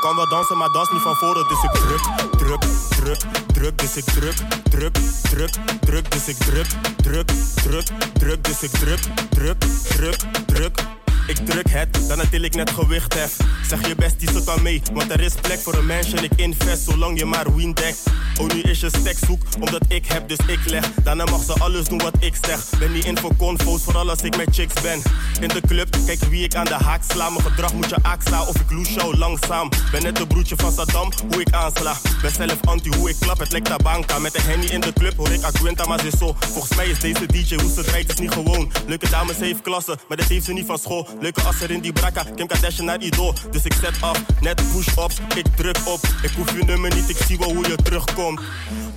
Kan 0.00 0.16
wel 0.16 0.28
dansen, 0.28 0.56
maar 0.56 0.68
dans 0.72 0.90
niet 0.90 1.02
van 1.02 1.14
voren. 1.14 1.48
Dus 1.48 1.62
ik 1.62 1.70
druk, 1.70 2.00
druk, 2.30 2.62
druk, 2.88 3.20
druk. 3.52 3.78
Dus 3.78 3.96
ik 3.96 4.04
druk, 4.04 4.36
druk, 4.70 4.94
druk, 5.22 5.50
druk. 5.80 6.10
Dus 6.10 6.28
ik 6.28 6.36
druk, 6.36 6.66
druk, 6.96 7.28
druk, 7.54 7.86
druk. 8.12 8.44
Dus 8.44 8.62
ik 8.62 8.70
druk, 8.70 9.00
druk, 9.30 9.60
druk, 9.88 10.16
druk. 10.46 10.80
Ik 11.28 11.36
druk 11.36 11.70
het, 11.70 12.08
dan 12.08 12.20
ik 12.20 12.54
net 12.54 12.70
gewicht 12.70 13.14
hef. 13.14 13.36
Zeg 13.66 13.86
je 13.86 13.94
best, 13.94 14.18
die 14.18 14.30
zit 14.30 14.46
dan 14.46 14.62
mee, 14.62 14.82
want 14.92 15.10
er 15.10 15.20
is 15.20 15.34
plek 15.34 15.58
voor 15.58 15.74
een 15.74 15.86
mensje 15.86 16.16
en 16.16 16.24
ik 16.24 16.32
invest 16.36 16.82
zolang 16.82 17.18
je 17.18 17.24
maar 17.24 17.54
win 17.54 17.72
dekt. 17.72 18.02
Oh, 18.38 18.46
nu 18.46 18.60
is 18.60 18.80
je 18.80 18.88
stek 18.88 19.16
zoek, 19.26 19.42
omdat 19.60 19.80
ik 19.88 20.06
heb, 20.06 20.28
dus 20.28 20.38
ik 20.46 20.58
leg. 20.64 20.94
Daarna 21.02 21.24
mag 21.24 21.42
ze 21.42 21.52
alles 21.52 21.86
doen 21.88 21.98
wat 21.98 22.14
ik 22.18 22.34
zeg. 22.46 22.78
Ben 22.78 22.92
niet 22.92 23.04
in 23.04 23.18
voor 23.18 23.80
vooral 23.80 24.10
als 24.10 24.22
ik 24.22 24.36
met 24.36 24.48
chicks 24.50 24.82
ben. 24.82 25.02
In 25.40 25.48
de 25.48 25.60
club, 25.60 25.96
kijk 26.06 26.24
wie 26.24 26.44
ik 26.44 26.54
aan 26.54 26.64
de 26.64 26.74
haak 26.74 27.02
sla. 27.10 27.30
Mijn 27.30 27.42
gedrag 27.42 27.72
moet 27.72 27.88
je 27.88 27.96
aksla, 28.02 28.42
of 28.42 28.54
ik 28.54 28.70
loes 28.70 28.88
jou 28.88 29.16
langzaam. 29.16 29.68
Ben 29.90 30.02
net 30.02 30.20
een 30.20 30.26
broertje 30.26 30.56
van 30.56 30.72
Saddam, 30.72 31.12
hoe 31.30 31.40
ik 31.40 31.52
aansla. 31.52 31.96
Ben 32.22 32.30
zelf 32.30 32.58
anti, 32.64 32.90
hoe 32.96 33.10
ik 33.10 33.16
klap, 33.20 33.38
het 33.38 33.52
lijkt 33.52 33.82
banka. 33.82 34.18
Met 34.18 34.34
een 34.34 34.42
henny 34.42 34.66
in 34.66 34.80
de 34.80 34.92
club 34.92 35.16
hoor 35.16 35.30
ik 35.30 35.42
Aguenta, 35.42 35.84
maar 35.86 36.00
ze 36.00 36.10
zo. 36.18 36.36
Volgens 36.38 36.76
mij 36.76 36.86
is 36.86 36.98
deze 36.98 37.26
DJ, 37.26 37.54
hoe 37.54 37.72
ze 37.72 37.82
draait, 37.82 38.12
is 38.12 38.18
niet 38.18 38.32
gewoon. 38.32 38.72
Leuke 38.86 39.10
dames 39.10 39.36
heeft 39.36 39.60
klasse, 39.60 39.98
maar 40.08 40.16
dit 40.16 40.28
heeft 40.28 40.44
ze 40.44 40.52
niet 40.52 40.66
van 40.66 40.78
school. 40.78 41.08
Leuke 41.20 41.40
asser 41.40 41.70
in 41.70 41.80
die 41.80 41.92
brakka, 41.92 42.24
Kim 42.36 42.46
Kardashian 42.46 42.86
naar 42.86 43.00
Idol. 43.00 43.34
Dus 43.50 43.64
ik 43.64 43.72
zet 43.72 43.94
af, 44.00 44.22
net 44.40 44.62
push-ups, 44.72 45.16
ik 45.34 45.46
druk 45.56 45.78
op. 45.84 46.00
Ik 46.22 46.30
hoef 46.36 46.56
je 46.56 46.64
nummer 46.64 46.94
niet, 46.94 47.08
ik 47.08 47.16
zie 47.26 47.38
wel 47.38 47.54
hoe 47.54 47.68
je 47.68 47.76
terugkomt. 47.76 48.27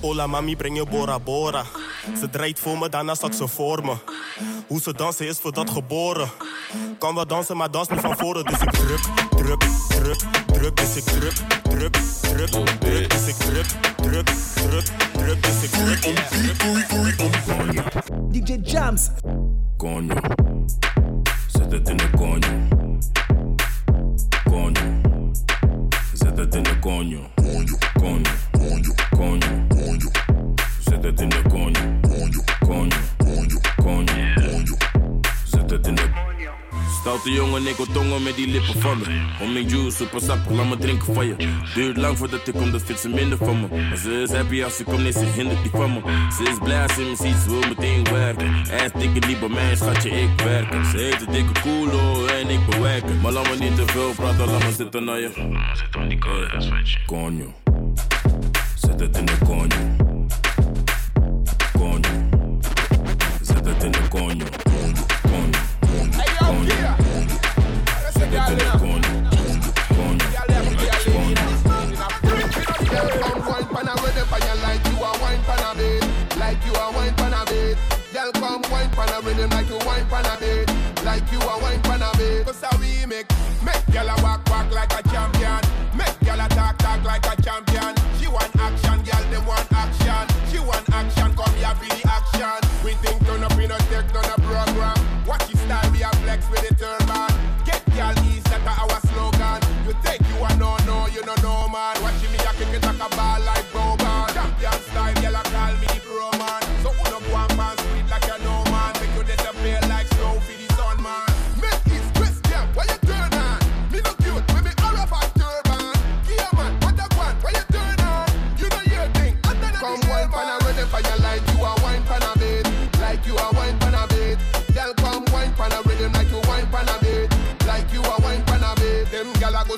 Hola 0.00 0.26
mami, 0.26 0.56
breng 0.56 0.76
je 0.76 0.86
Bora 0.86 1.18
Bora. 1.18 1.64
Ze 2.20 2.30
draait 2.30 2.58
voor 2.58 2.78
me, 2.78 2.88
daarna 2.88 3.14
zak 3.14 3.32
ze 3.32 3.48
voor 3.48 3.84
me. 3.84 3.94
Hoe 4.66 4.80
ze 4.80 4.94
dansen 4.94 5.26
is 5.26 5.38
voor 5.38 5.52
dat 5.52 5.70
geboren. 5.70 6.30
Kan 6.98 7.14
wel 7.14 7.26
dansen, 7.26 7.56
maar 7.56 7.70
dans 7.70 7.88
niet 7.88 8.00
van 8.00 8.16
voren. 8.18 8.44
Dus 8.44 8.60
ik 8.60 8.70
druk, 8.70 9.00
druk, 9.30 9.60
druk, 9.88 10.18
druk. 10.46 10.76
Dus 10.76 10.96
ik 10.96 11.04
druk, 11.04 11.34
druk, 11.62 11.92
druk, 12.22 12.48
druk. 12.78 13.10
Dus 13.10 13.26
ik 13.26 13.34
druk, 13.34 13.66
druk, 13.96 14.26
druk, 14.54 14.84
druk. 15.12 15.42
Dus 15.42 15.62
ik 15.62 15.70
druk, 15.70 16.00
druk. 16.00 16.22
DJ 18.32 18.58
Jams. 18.62 19.08
Coño. 19.76 20.14
Zet 21.46 21.72
het 21.72 21.88
in 21.88 21.96
de 21.96 22.10
coño. 22.16 22.68
Coño. 24.44 25.01
Het 26.42 26.54
in 26.56 26.62
de 26.62 26.78
coño. 26.80 27.20
Coño. 27.36 27.78
Coño. 28.00 28.94
Coño. 29.16 29.66
Coño. 29.68 30.10
Zet 30.80 31.04
het 31.04 31.20
in 31.20 31.28
de 31.28 31.42
coño. 31.48 32.00
Coño. 32.02 32.40
Coño. 32.66 32.96
Coño. 33.18 33.60
Coño. 33.76 34.76
Zet 35.44 35.70
het 35.70 35.86
in 35.86 35.94
de 35.94 36.02
Stoute 37.02 37.30
jongen, 37.32 37.66
ik 37.66 37.76
wil 37.76 37.86
tongen 37.86 38.22
met 38.22 38.36
die 38.36 38.46
lippen 38.46 38.80
van 38.80 38.98
me. 38.98 39.04
Om 39.40 39.52
mijn 39.52 39.68
juice, 39.68 39.96
super 39.96 40.20
sappig, 40.20 40.52
laat 40.56 40.68
me 40.68 40.76
drinken 40.76 41.14
van 41.14 41.26
je. 41.26 41.36
Duurt 41.74 41.96
lang 41.96 42.18
voordat 42.18 42.48
ik 42.48 42.54
kom, 42.54 42.70
dat 42.70 42.82
vindt 42.82 43.00
ze 43.00 43.08
minder 43.08 43.38
van 43.38 43.60
me. 43.60 43.66
Maar 43.88 43.96
ze 43.96 44.10
is 44.10 44.30
happy 44.30 44.62
als 44.62 44.76
ze 44.76 44.84
komt, 44.84 45.02
nee, 45.02 45.12
ze 45.12 45.24
hindert 45.24 45.62
die 45.62 45.70
van 45.70 45.92
me. 45.92 46.00
Ze 46.36 46.42
is 46.42 46.58
blij 46.62 46.82
als 46.82 46.94
ze 46.94 47.00
me 47.00 47.16
ziet, 47.16 47.36
ze 47.36 47.48
wil 47.48 47.68
meteen 47.68 48.04
werken. 48.04 48.54
Is 48.84 48.90
dikke 48.98 49.26
die 49.26 49.38
bij 49.38 49.48
mij, 49.48 49.76
schatje, 49.76 50.10
ik 50.10 50.40
werk. 50.44 50.84
Ze 50.84 50.96
heeft 50.96 51.26
een 51.26 51.32
dikke 51.32 51.60
koelo 51.60 52.26
en 52.26 52.48
ik 52.48 52.66
bewerken. 52.66 53.20
Maar 53.20 53.32
laat 53.32 53.50
me 53.50 53.56
niet 53.56 53.76
te 53.76 53.86
veel 53.86 54.12
praten, 54.12 54.46
laat 54.46 54.64
me 54.64 54.72
zitten 54.72 55.04
naar 55.04 55.20
je. 55.20 55.30
Zit 55.74 55.96
aan 55.96 56.08
die 56.08 56.18
code, 56.18 56.48
dat 56.48 56.62
is 56.62 56.98
coño. 57.06 57.52
Zet 58.74 59.00
het 59.00 59.16
in 59.16 59.24
de 59.24 59.38
coño. 59.44 60.01
Like 76.52 76.66
you 76.66 76.72
a 76.74 76.92
wine 76.92 77.14
pan 77.14 77.32
a 77.32 77.44
bed. 77.46 77.78
Girl, 78.12 78.32
come 78.32 78.62
wine 78.70 78.90
pan 78.90 79.08
a 79.08 79.20
rhythm 79.22 79.50
like 79.50 79.68
you 79.68 79.78
wine 79.86 80.06
pan 80.06 80.26
a 80.26 80.41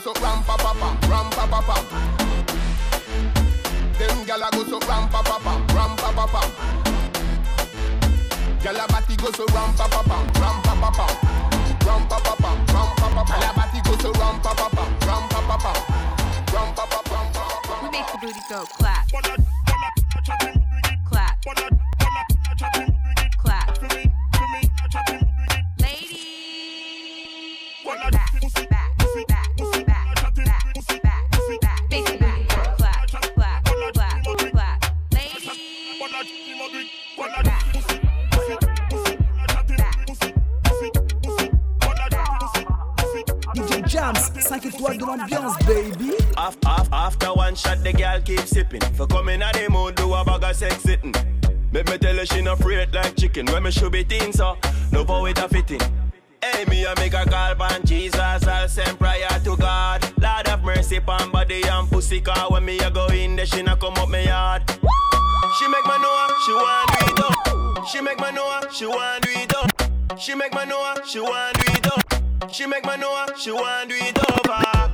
so 0.04 0.12
ram 0.20 0.44
pa 0.44 0.54
pa 0.56 0.72
pa, 0.80 0.88
ram 1.08 1.30
pa 1.30 1.44
pa 1.48 1.60
pa. 1.64 1.76
Them 3.98 4.18
gyal 4.26 4.44
a 4.44 4.48
go 4.52 4.62
so 4.68 4.78
ram 4.86 5.08
pa 5.08 5.22
pa 5.24 5.36
pa, 5.44 5.52
ram 5.72 5.96
pa 5.96 6.10
pa 6.12 6.26
pa. 6.28 6.42
Gyal 8.60 8.80
a 8.82 8.84
body 8.92 9.16
go 9.16 9.30
so 9.32 9.46
ram 9.56 9.72
pa 9.72 9.86
pa 9.88 10.02
pa, 10.04 10.16
ram 10.40 10.56
pa 10.60 10.74
pa 10.82 10.90
pa. 10.98 11.06
Ram 11.86 12.02
pa 12.10 12.18
pa 12.20 12.34
pa, 12.42 12.50
ram 12.74 12.88
pa 13.00 13.08
pa 13.16 13.22
pa. 13.24 13.34
Gyal 13.40 13.48
a 13.48 13.50
body 13.56 13.80
go 13.86 13.94
so 14.02 14.10
ram 14.20 14.36
pa 14.44 14.52
pa 14.52 14.68
pa, 14.76 14.84
ram 15.08 15.24
pa 15.32 15.40
pa 15.48 15.56
pa. 15.64 15.72
Ram 16.52 16.68
pa 16.76 16.84
pa 16.84 17.00
pa, 17.00 17.16
ram 17.16 17.26
pa 17.32 17.44
pa 17.48 17.58
pa. 17.64 17.90
Make 17.90 18.06
the 18.12 18.18
booty 18.20 18.42
go 18.50 18.60
clap. 18.76 19.08
Clap. 21.08 21.36
Clap. 21.40 21.83
De 45.28 45.64
baby. 45.66 46.10
Af, 46.36 46.56
af, 46.66 46.88
after 46.92 47.28
one 47.28 47.54
shot, 47.54 47.82
the 47.82 47.92
girl 47.92 48.20
keep 48.24 48.40
sipping. 48.40 48.80
For 48.96 49.06
coming 49.06 49.42
at 49.42 49.54
the 49.54 49.70
mood, 49.70 49.94
do 49.96 50.12
a 50.14 50.24
bag 50.24 50.44
of 50.44 50.56
sex 50.56 50.82
sitting. 50.82 51.14
Make 51.72 51.88
me 51.88 51.98
tell 51.98 52.16
her 52.16 52.26
she 52.26 52.42
not 52.42 52.60
afraid 52.60 52.94
like 52.94 53.16
chicken. 53.16 53.46
When 53.46 53.62
me 53.62 53.70
should 53.70 53.92
be 53.92 54.04
thin, 54.04 54.32
so 54.32 54.56
no 54.92 55.04
power 55.04 55.28
it 55.28 55.38
a 55.38 55.48
fitting. 55.48 55.80
Hey, 56.42 56.64
me 56.66 56.84
a 56.84 56.94
make 56.96 57.14
a 57.14 57.24
call 57.24 57.54
pan 57.54 57.84
Jesus, 57.84 58.20
I'll 58.20 58.68
send 58.68 58.98
prayer 58.98 59.28
to 59.44 59.56
God. 59.56 60.04
Lord 60.20 60.46
have 60.46 60.62
mercy 60.62 61.00
pan 61.00 61.30
body 61.30 61.62
and 61.66 61.88
pussy 61.90 62.20
car. 62.20 62.50
When 62.50 62.64
me 62.64 62.78
a 62.78 62.90
go 62.90 63.06
in 63.06 63.36
there, 63.36 63.46
she 63.46 63.62
not 63.62 63.80
come 63.80 63.94
up 63.94 64.08
me 64.08 64.24
yard. 64.24 64.62
She 65.58 65.68
make 65.68 65.86
me 65.86 65.98
know 65.98 66.28
she 66.44 66.52
want 66.52 66.90
do 66.92 67.06
it 67.06 67.20
up. 67.20 67.86
She 67.86 68.00
make 68.00 68.20
me 68.20 68.30
know 68.32 68.60
she 68.72 68.86
want 68.86 69.22
do 69.24 69.30
it 69.30 69.54
up. 69.54 70.20
She 70.20 70.34
make 70.34 70.54
me 70.54 70.64
know 70.66 70.94
she 71.06 71.20
want 71.20 71.58
do 71.58 71.72
it 71.72 71.86
up. 71.86 72.52
She 72.52 72.66
make 72.66 72.84
me 72.84 72.96
know 72.98 73.26
she 73.36 73.50
want 73.50 73.88
do 73.88 73.96
it 73.98 74.18
over. 74.18 74.93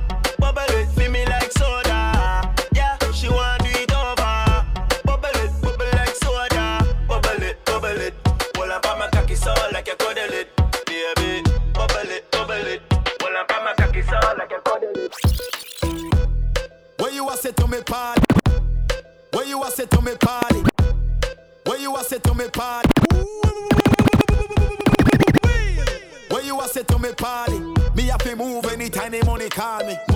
Party. 27.21 27.59
Me 27.95 28.03
have 28.07 28.23
to 28.23 28.35
move 28.35 28.65
anytime 28.65 29.11
the 29.11 29.23
money 29.25 29.47
call 29.49 29.85
me. 29.85 30.10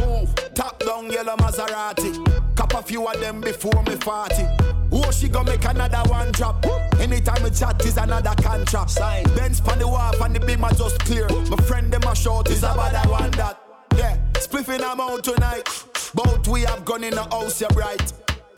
Move. 1.23 1.25
Top 1.25 1.25
down 1.25 1.25
yellow 1.25 1.36
Maserati. 1.38 2.56
Cop 2.56 2.73
a 2.73 2.82
few 2.82 3.08
of 3.08 3.19
them 3.19 3.41
before 3.41 3.84
me 3.84 3.95
40. 3.95 4.45
Oh, 4.91 5.12
she 5.12 5.28
gonna 5.28 5.51
make 5.51 5.65
another 5.65 6.10
one 6.10 6.32
drop. 6.32 6.65
Anytime 6.99 7.43
we 7.43 7.49
chat 7.49 7.84
is 7.86 7.97
another 7.97 8.34
contract. 8.41 8.91
Sign. 8.91 9.23
Benz 9.36 9.62
pan 9.62 9.80
the 9.80 9.88
wharf 9.88 10.19
and 10.21 10.36
the 10.36 10.39
beam 10.39 10.63
are 10.63 10.73
just 10.73 10.99
clear. 10.99 11.28
My 11.49 11.58
friend 11.63 11.91
them 11.91 12.04
a 12.04 12.15
short 12.15 12.49
is 12.49 12.60
about 12.60 12.91
that 12.91 13.10
one 13.10 13.32
that. 13.32 13.60
Yeah, 13.97 14.17
spliffing 14.34 14.82
I'm 14.84 14.99
out 14.99 15.23
tonight. 15.23 15.67
Both 16.13 16.47
we 16.47 16.62
have 16.62 16.86
gone 16.86 17.04
in 17.04 17.15
the 17.15 17.23
house, 17.23 17.62
you 17.62 17.67
bright. 17.69 18.13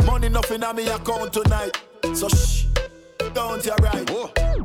Money 0.05 0.29
nothing 0.29 0.63
on 0.63 0.75
me 0.75 0.87
account 0.87 1.33
tonight. 1.33 1.81
So 2.13 2.29
shh, 2.29 2.65
don't 3.33 3.65
you 3.65 3.75
right. 3.81 4.05
Bam 4.35 4.56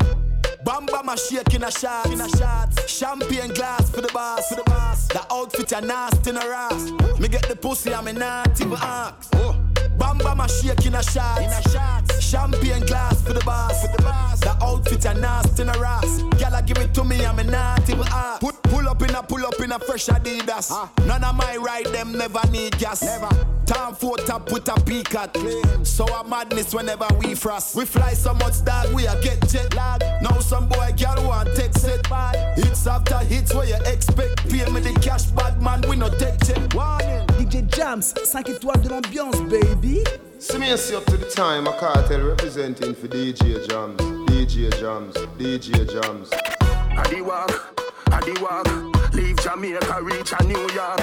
bam 0.64 1.08
a 1.08 1.16
shake 1.16 1.54
in 1.54 1.64
a 1.64 1.70
shot, 1.70 2.06
in 2.12 2.20
a 2.20 2.28
shot. 2.28 2.68
Champagne 2.88 3.52
glass 3.54 3.90
for 3.90 4.00
the 4.00 4.12
boss, 4.12 4.48
for 4.48 4.56
the 4.56 4.64
boss. 4.64 5.08
The 5.08 5.24
outfit 5.32 5.72
a 5.72 5.80
nasty 5.80 6.30
in 6.30 6.36
a 6.36 6.40
ass. 6.40 6.90
Me 7.18 7.28
get 7.28 7.48
the 7.48 7.56
pussy 7.56 7.92
and 7.92 8.06
me 8.06 8.12
not 8.12 8.60
even 8.60 8.78
ask. 8.80 9.30
Bam 9.32 9.71
bam 9.98 10.40
a 10.40 10.48
shake 10.48 10.86
in 10.86 10.94
a 10.94 11.02
shot, 11.02 11.38
in 11.38 11.50
a 11.50 11.62
shot. 11.70 12.02
Champagne 12.20 12.84
glass 12.86 13.22
for 13.22 13.32
the 13.32 13.44
boss, 13.44 13.82
for 13.82 13.96
the 13.96 14.02
boss. 14.02 14.40
The 14.40 14.50
outfit 14.62 15.04
a 15.04 15.14
nasty 15.14 15.62
in 15.62 15.68
a 15.68 15.72
ass. 15.72 16.22
Gyal 16.38 16.66
give 16.66 16.78
it 16.78 16.94
to 16.94 17.04
me 17.04 17.24
and 17.24 17.36
me 17.36 17.44
not 17.44 17.88
even 17.88 18.06
ask. 18.08 18.40
Put 18.40 18.62
pull 18.62 18.88
up 18.88 19.02
in 19.02 19.14
a 19.14 19.22
pull 19.22 19.44
up 19.46 19.60
in 19.60 19.72
a 19.72 19.78
fresh 19.78 20.06
Adidas. 20.06 20.70
Ah. 20.70 20.90
None 21.06 21.24
of 21.24 21.34
my 21.34 21.56
ride 21.56 21.86
them 21.86 22.12
never 22.16 22.40
need 22.50 22.76
gas. 22.78 23.02
Never. 23.02 23.28
Time 23.66 23.94
for 23.94 24.16
top 24.16 24.50
with 24.50 24.68
a 24.68 24.80
peak 24.82 25.14
at. 25.14 25.36
So 25.84 26.04
a 26.06 26.26
madness 26.26 26.74
whenever 26.74 27.06
we 27.18 27.34
frost. 27.34 27.76
We 27.76 27.84
fly 27.84 28.14
so 28.14 28.34
much 28.34 28.64
dog 28.64 28.92
we 28.92 29.06
a 29.06 29.20
get 29.22 29.46
jet 29.48 29.74
lag. 29.74 30.02
Now 30.22 30.38
some 30.40 30.68
boy 30.68 30.92
girl 30.96 31.28
want 31.28 31.54
take 31.54 31.72
set 31.74 32.08
bad. 32.08 32.58
Hits 32.58 32.86
after 32.86 33.18
hits 33.18 33.54
where 33.54 33.66
you 33.66 33.76
expect. 33.86 34.48
Pay 34.48 34.68
me 34.70 34.80
the 34.80 34.98
cash 35.00 35.24
bad 35.26 35.60
man 35.60 35.82
we 35.88 35.96
no 35.96 36.08
take 36.08 36.38
check. 36.44 36.74
Warning. 36.74 37.26
DJ 37.38 37.64
Jams, 37.74 38.14
5 38.24 38.48
étoiles 38.48 38.80
de 38.82 38.88
l'ambiance, 38.88 39.40
baby. 39.50 39.71
See 39.72 40.58
me 40.58 40.76
see 40.76 40.94
up 40.94 41.06
to 41.06 41.16
the 41.16 41.30
time, 41.34 41.66
a 41.66 41.72
cartel 41.72 42.20
representing 42.28 42.94
for 42.94 43.08
DJ 43.08 43.66
Jams, 43.66 43.98
DJ 44.28 44.70
Jams, 44.78 45.14
DJ 45.38 45.90
Jams. 45.90 46.28
I 46.60 47.08
the 47.08 47.22
walk, 47.22 47.80
I 48.08 48.20
the 48.20 48.38
walk, 48.42 49.14
leave 49.14 49.38
Jamaica, 49.38 50.02
reach 50.02 50.30
a 50.38 50.44
New 50.44 50.60
York. 50.72 51.00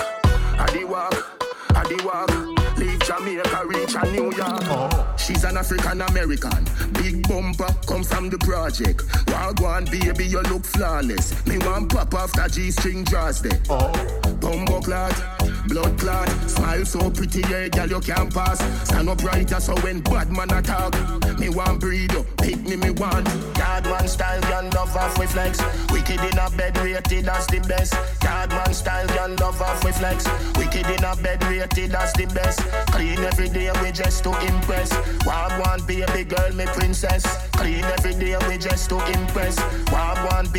I 0.60 0.69
the 0.71 0.86
walk, 0.86 1.41
I 1.71 1.84
the 1.88 2.03
walk, 2.05 2.29
leave 2.29 2.59
Jamaica, 3.10 3.63
reach 3.65 3.95
a 3.95 4.06
New 4.12 4.32
York. 4.38 5.17
She's 5.17 5.43
an 5.43 5.58
African 5.58 6.00
American, 6.00 6.63
big 6.93 7.28
bumper, 7.28 7.74
come 7.88 8.04
from 8.04 8.30
the 8.30 8.38
project. 8.38 9.02
Wagwan 9.26 9.89
baby, 9.89 10.28
you 10.28 10.41
look 10.41 10.63
flawless. 10.63 11.34
Me 11.48 11.58
want 11.58 11.89
pop 11.91 12.13
after 12.13 12.48
G 12.48 12.69
string 12.69 13.04
draws 13.04 13.41
there. 13.41 13.60
Bumbo 14.39 14.80
clot, 14.82 15.12
blood 15.67 15.98
clot, 15.98 16.30
smile 16.48 16.86
so 16.86 17.10
pretty, 17.10 17.41
yeah, 17.50 17.67
girl 17.69 17.88
you 17.88 18.00
can't 18.00 18.32
pass. 18.32 18.60
Stand 18.88 19.10
up 19.10 19.17
brighter 19.17 19.60
so 19.60 19.76
when 19.82 20.02
bad 20.02 20.32
man 20.32 20.52
attack, 20.52 20.93
me 21.39 21.50
want 21.50 21.80
breed 21.80 22.13
up, 22.15 22.28
pick 22.38 22.62
me 22.62 22.76
me 22.76 22.91
want. 22.91 23.26
Card 23.56 23.86
man 23.86 24.08
style, 24.08 24.41
girl 24.41 24.69
love 24.76 24.95
off 24.95 25.17
with 25.17 25.32
flex. 25.32 25.60
Wicked 25.91 26.22
in 26.22 26.38
a 26.38 26.50
bed 26.52 26.78
rated 26.78 27.28
as 27.28 27.48
the 27.48 27.60
best. 27.67 27.93
Card 28.22 28.52
man 28.52 28.72
style, 28.72 29.08
girl 29.08 29.36
love 29.39 29.60
off 29.63 29.84
with 29.84 29.98
flex. 29.98 30.28
Wicked 30.58 30.86
in 30.86 31.04
a 31.04 31.15
bed 31.15 31.43
rated 31.45 31.95
as 31.95 32.13
the 32.13 32.28
best. 32.28 32.60
Clean 33.00 33.20
every 33.20 33.48
day 33.48 33.72
we 33.82 33.94
just 33.94 34.26
to 34.26 34.32
impress. 34.46 34.92
a 34.92 36.12
big 36.12 36.28
girl, 36.28 36.52
me 36.54 36.66
princess. 36.66 37.24
Clean 37.54 37.82
every 37.82 38.14
day 38.14 38.36
we 38.50 38.58
just 38.58 38.90
to 38.90 38.98
impress. 39.14 39.58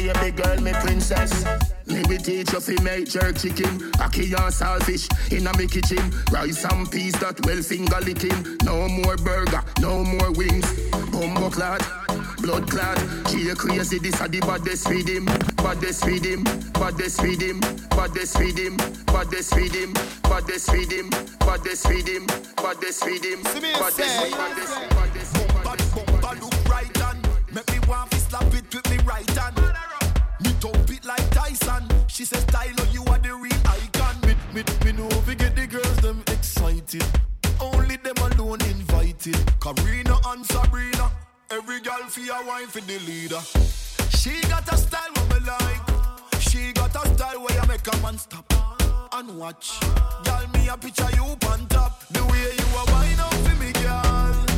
a 0.08 0.14
big 0.20 0.36
girl, 0.36 0.58
me 0.62 0.72
princess. 0.72 1.44
Me 1.86 2.02
we 2.08 2.16
teach 2.16 2.50
you 2.50 2.60
fi 2.60 2.82
make 2.82 3.10
jerk 3.10 3.36
chicken, 3.36 3.92
ackee 4.00 4.32
and 4.32 4.54
saltfish 4.54 5.06
in 5.30 5.46
a 5.46 5.52
me 5.58 5.66
kitchen. 5.66 6.02
Rice 6.32 6.64
and 6.64 6.90
peas 6.90 7.12
that 7.20 7.44
well 7.44 7.60
finger 7.60 8.00
licking. 8.00 8.56
No 8.64 8.88
more 8.88 9.18
burger, 9.18 9.62
no 9.78 10.02
more 10.02 10.32
wings. 10.32 10.64
Bumbo 11.12 11.50
clot, 11.50 11.82
blood 12.40 12.70
clot. 12.70 12.98
She 13.28 13.48
a 13.48 13.54
crazy, 13.54 13.98
this 13.98 14.20
a 14.20 14.28
the 14.28 14.40
baddest 14.40 14.88
feed 14.88 15.08
him, 15.08 15.26
baddest 15.56 16.04
feed 16.04 16.24
him, 16.24 16.44
baddest 16.74 17.20
feed 17.20 17.42
him, 17.42 17.60
baddest 17.90 18.38
feed 18.38 18.58
him, 18.58 18.76
baddest 19.06 19.54
feed 19.54 19.74
him, 19.74 19.92
baddest 20.22 20.70
feed 20.70 20.92
him, 20.92 21.10
baddest 21.40 21.86
feed 21.88 22.08
him, 22.08 22.26
baddest 22.56 23.04
feed 23.04 23.24
him, 23.24 23.42
baddest, 23.42 24.30
baddest, 24.32 24.90
baddest. 24.90 25.94
Bumper 25.94 26.40
look 26.40 26.68
right 26.68 27.02
on. 27.02 27.20
Make 27.52 27.70
me 27.72 27.78
want 27.88 28.10
to 28.10 28.18
slap 28.18 28.54
it 28.54 28.74
with 28.74 28.88
me 28.90 28.98
right 29.04 29.28
hand. 29.30 29.56
Me 30.42 30.52
top 30.60 30.76
it 30.90 31.04
like 31.04 31.28
Tyson. 31.30 31.84
She 32.06 32.24
says, 32.24 32.44
Tyler, 32.46 32.86
you 32.92 33.04
are 33.04 33.18
the 33.18 33.34
real 33.34 33.60
icon. 33.66 34.20
Me, 34.22 34.34
me, 34.54 34.62
me 34.84 34.92
know 34.92 35.08
we 35.26 35.34
get 35.34 35.56
the 35.56 35.66
girls 35.66 35.96
them 35.98 36.22
excited. 36.28 37.04
Only 37.60 37.96
them 37.96 38.16
alone 38.18 38.60
invited. 38.62 39.36
Karina 39.60 40.16
and 40.28 40.46
Sabrina. 40.46 40.99
Every 41.52 41.80
girl 41.80 42.04
for 42.08 42.20
a 42.20 42.46
wine 42.46 42.68
for 42.68 42.80
the 42.80 43.00
leader. 43.00 43.40
She 44.10 44.40
got 44.42 44.72
a 44.72 44.76
style 44.76 45.10
what 45.14 45.28
me 45.30 45.46
like. 45.48 46.40
She 46.40 46.72
got 46.72 46.94
a 46.94 47.08
style 47.12 47.42
where 47.42 47.60
you 47.60 47.66
make 47.66 47.84
a 47.92 47.96
man 47.96 48.18
stop 48.18 48.44
and 49.12 49.36
watch. 49.36 49.80
Girl, 50.22 50.46
me 50.54 50.68
a 50.68 50.76
picture 50.76 51.10
you 51.16 51.24
on 51.24 51.66
top. 51.66 52.06
The 52.10 52.24
way 52.26 52.54
you 52.56 52.66
a 52.78 52.92
wine 52.92 53.18
up 53.18 53.34
for 53.34 53.56
me, 53.56 53.72
girl. 53.72 54.49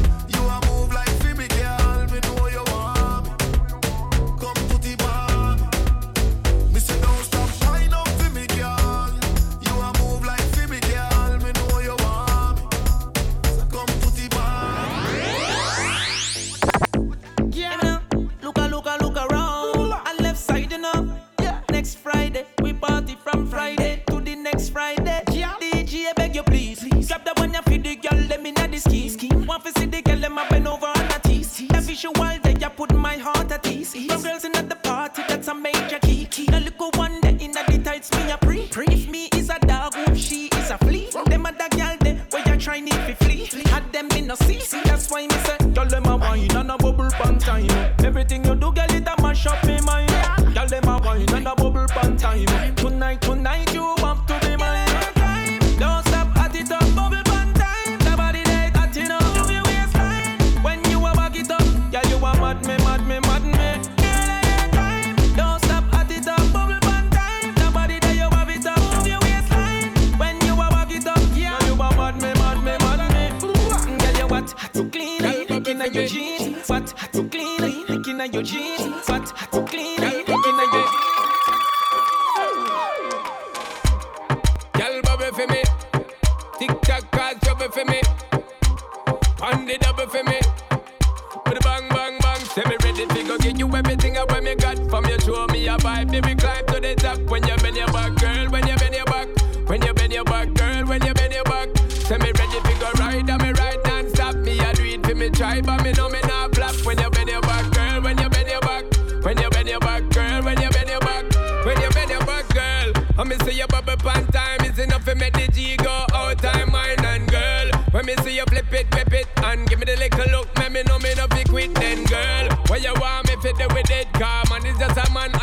Friday, 22.02 22.44
we 22.60 22.72
party 22.72 23.14
from 23.14 23.46
Friday 23.46 24.02
to 24.08 24.20
the 24.20 24.34
next 24.34 24.70
Friday. 24.70 25.22
Yeah. 25.30 25.54
DJ, 25.60 26.06
I 26.08 26.12
beg 26.14 26.34
you 26.34 26.42
please. 26.42 26.82
Grab 27.06 27.24
the 27.24 27.32
one 27.36 27.54
you 27.54 27.62
feed 27.62 27.84
the 27.84 27.94
girl, 27.94 28.18
let 28.28 28.42
me 28.42 28.50
know 28.50 28.66
the 28.66 28.78
ski. 28.78 29.28
Want 29.46 29.64
to 29.64 29.70
see 29.78 29.86
the 29.86 30.02
girl, 30.02 30.18
them 30.18 30.36
a 30.36 30.44
bend 30.50 30.66
over 30.66 30.86
on 30.86 31.12
a 31.12 31.18
tease. 31.20 31.58
The 31.68 31.80
visual 31.80 32.14
day, 32.14 32.56
I 32.60 32.68
put 32.70 32.92
my 32.92 33.16
heart 33.16 33.52
at 33.52 33.64
ease. 33.68 33.92
From 33.92 34.20
girls 34.20 34.44
in 34.44 34.56
at 34.56 34.68
the 34.68 34.74
party, 34.74 35.22
that's 35.28 35.46
a 35.46 35.54
major 35.54 36.00
key. 36.00 36.24
The 36.24 36.58
little 36.58 36.90
one 36.96 37.20
day 37.20 37.36
in 37.40 37.52
the 37.52 37.80
tights, 37.84 38.10
me 38.10 38.32
a 38.32 38.36
pre. 38.36 38.62
If 38.62 39.08
me 39.08 39.28
is 39.36 39.48
a 39.48 39.60
dog, 39.60 39.94
who 39.94 40.16
she 40.16 40.48
is 40.48 40.70
a 40.70 40.78
flea. 40.78 41.08
Them 41.26 41.46
other 41.46 41.68
girl, 41.68 41.96
they 42.00 42.14
where 42.30 42.42
you 42.48 42.56
try 42.56 42.80
need 42.80 42.90
to 43.06 43.14
flee. 43.14 43.48
Had 43.70 43.92
them 43.92 44.08
in 44.16 44.26
no 44.26 44.34
see, 44.34 44.58
that's 44.82 45.08
why 45.08 45.22
me 45.28 45.36
say, 45.46 45.56
girl 45.72 45.86
them 45.86 46.06
a 46.06 46.16
wine 46.16 46.50
and 46.56 46.70
a 46.72 46.76
bubble 46.78 47.10
pan 47.12 47.38
time. 47.38 47.70
Everything 48.04 48.44
you 48.44 48.56
do, 48.56 48.72
girl, 48.72 48.90
it 48.90 49.06
a 49.06 49.22
mash 49.22 49.46
up 49.46 49.64
me 49.64 49.80
mind. 49.82 50.10
Girl 50.10 50.41
them 50.72 50.88
a 50.88 50.98
wine 51.04 51.34
and 51.34 51.46
a 51.46 51.54
bubble 51.54 51.86
pan 51.88 52.16
time. 52.16 52.74
Tonight, 52.76 53.20
tonight 53.20 53.74
you 53.74 53.94
have 53.98 54.24
to 54.26 54.40
be 54.40 54.56
mine. 54.56 55.58
Don't 55.78 56.02
stop 56.06 56.34
at 56.38 56.54
it 56.56 56.72
up, 56.72 56.80
bubble 56.96 57.22
pan 57.24 57.52
time. 57.52 57.98
The 57.98 58.16
body 58.16 58.42
they 58.44 58.70
hot, 58.74 58.96
you 58.96 59.06
know. 59.06 59.20
Move 59.36 59.50
your 59.50 59.62
waistline. 59.64 60.38
When 60.64 60.82
you 60.90 61.04
a 61.06 61.12
back 61.14 61.36
it 61.36 61.50
up, 61.50 61.62
yeah 61.92 62.08
you 62.08 62.16
a 62.16 62.32
mad 62.40 62.66
me, 62.66 62.76
mad 62.78 63.06
me, 63.06 63.18
mad 63.20 63.44
me. 63.44 63.70
Girl, 64.00 64.30
I 64.30 64.62
ain't 64.62 64.72
time. 64.72 65.16
Don't 65.36 65.62
stop 65.62 65.84
at 65.92 66.10
it 66.10 66.26
up, 66.26 66.52
bubble 66.54 66.80
pan 66.80 67.10
time. 67.10 67.54
The 67.54 67.70
body 67.70 68.00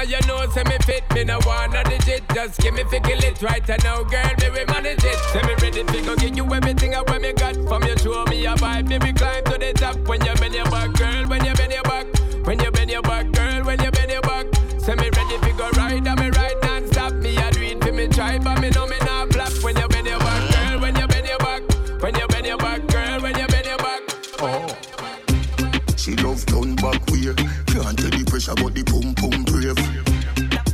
you 0.09 0.19
know, 0.27 0.49
say 0.49 0.63
me 0.63 0.77
fit, 0.85 1.03
me 1.13 1.23
no 1.23 1.39
want 1.45 1.73
no 1.73 1.83
digit. 1.83 2.23
Just 2.33 2.59
give 2.59 2.73
me 2.73 2.83
fickle 2.85 3.23
it 3.23 3.41
right 3.41 3.69
and 3.69 3.83
now, 3.83 4.03
girl, 4.03 4.31
me 4.41 4.49
we 4.49 4.65
manage 4.65 5.03
it. 5.03 5.19
Say 5.31 5.41
me 5.43 5.53
ready 5.61 5.83
to 5.83 6.01
go 6.01 6.15
get 6.15 6.35
you 6.35 6.45
everything 6.53 6.95
I 6.95 7.01
want 7.01 7.21
me 7.21 7.33
got. 7.33 7.55
From 7.67 7.83
you 7.83 7.97
show 7.97 8.25
me 8.25 8.45
a 8.45 8.55
vibe, 8.55 8.89
we 9.03 9.13
climb 9.13 9.43
to 9.45 9.57
the 9.57 9.73
top. 9.73 9.97
When 10.07 10.25
you're 10.25 10.43
in 10.43 10.53
your 10.53 10.65
back, 10.65 10.98
tell 28.55 28.69
the 28.69 28.83
pum 28.83 29.13
pum 29.15 29.43
brave. 29.43 29.75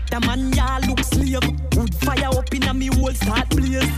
The 0.10 0.20
man 0.26 0.52
ya 0.54 0.80
look 0.88 1.00
slave. 1.00 1.44
Wood 1.76 1.94
fire 1.96 2.30
up 2.38 2.54
in 2.54 2.64
a 2.64 2.74
me 2.74 2.88
whole 2.88 3.12
start 3.12 3.50
blaze. 3.50 3.90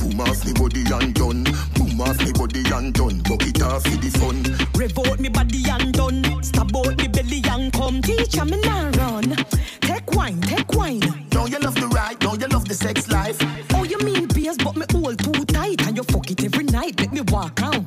Boom 0.00 0.20
off 0.20 0.44
me 0.44 0.52
body 0.52 0.84
and 0.92 1.14
done. 1.14 1.44
Boom 1.74 2.00
off 2.00 2.18
me 2.24 2.32
body 2.32 2.62
and 2.72 2.92
done. 2.92 3.20
Bucket 3.22 3.62
off 3.62 3.82
for 3.84 3.96
the 3.96 4.10
fun. 4.18 4.38
Rev 4.76 4.98
out 4.98 5.20
me 5.20 5.28
body 5.28 5.62
and 5.70 5.92
done. 5.94 6.42
Stab 6.42 6.76
out 6.76 6.96
me 6.98 7.08
belly 7.08 7.42
and 7.48 7.72
come. 7.72 8.02
Teacher 8.02 8.44
me 8.44 8.60
now 8.60 8.90
run. 8.98 9.36
Take 9.80 10.10
wine, 10.12 10.40
take 10.42 10.72
wine. 10.74 11.00
Don't 11.30 11.50
you 11.50 11.58
love 11.58 11.74
the 11.74 11.88
ride? 11.88 12.18
Don't 12.18 12.40
you 12.40 12.48
love 12.48 12.68
the 12.68 12.74
sex 12.74 13.08
life? 13.08 13.38
Oh, 13.74 13.84
you 13.84 13.98
mean 13.98 14.26
beers, 14.26 14.56
but 14.58 14.76
me 14.76 14.84
all 14.94 15.14
too 15.14 15.44
tight. 15.46 15.86
And 15.86 15.96
you 15.96 16.02
fuck 16.04 16.30
it 16.30 16.44
every 16.44 16.64
night. 16.64 17.00
Let 17.00 17.12
me 17.12 17.22
walk 17.32 17.60
and 17.62 17.79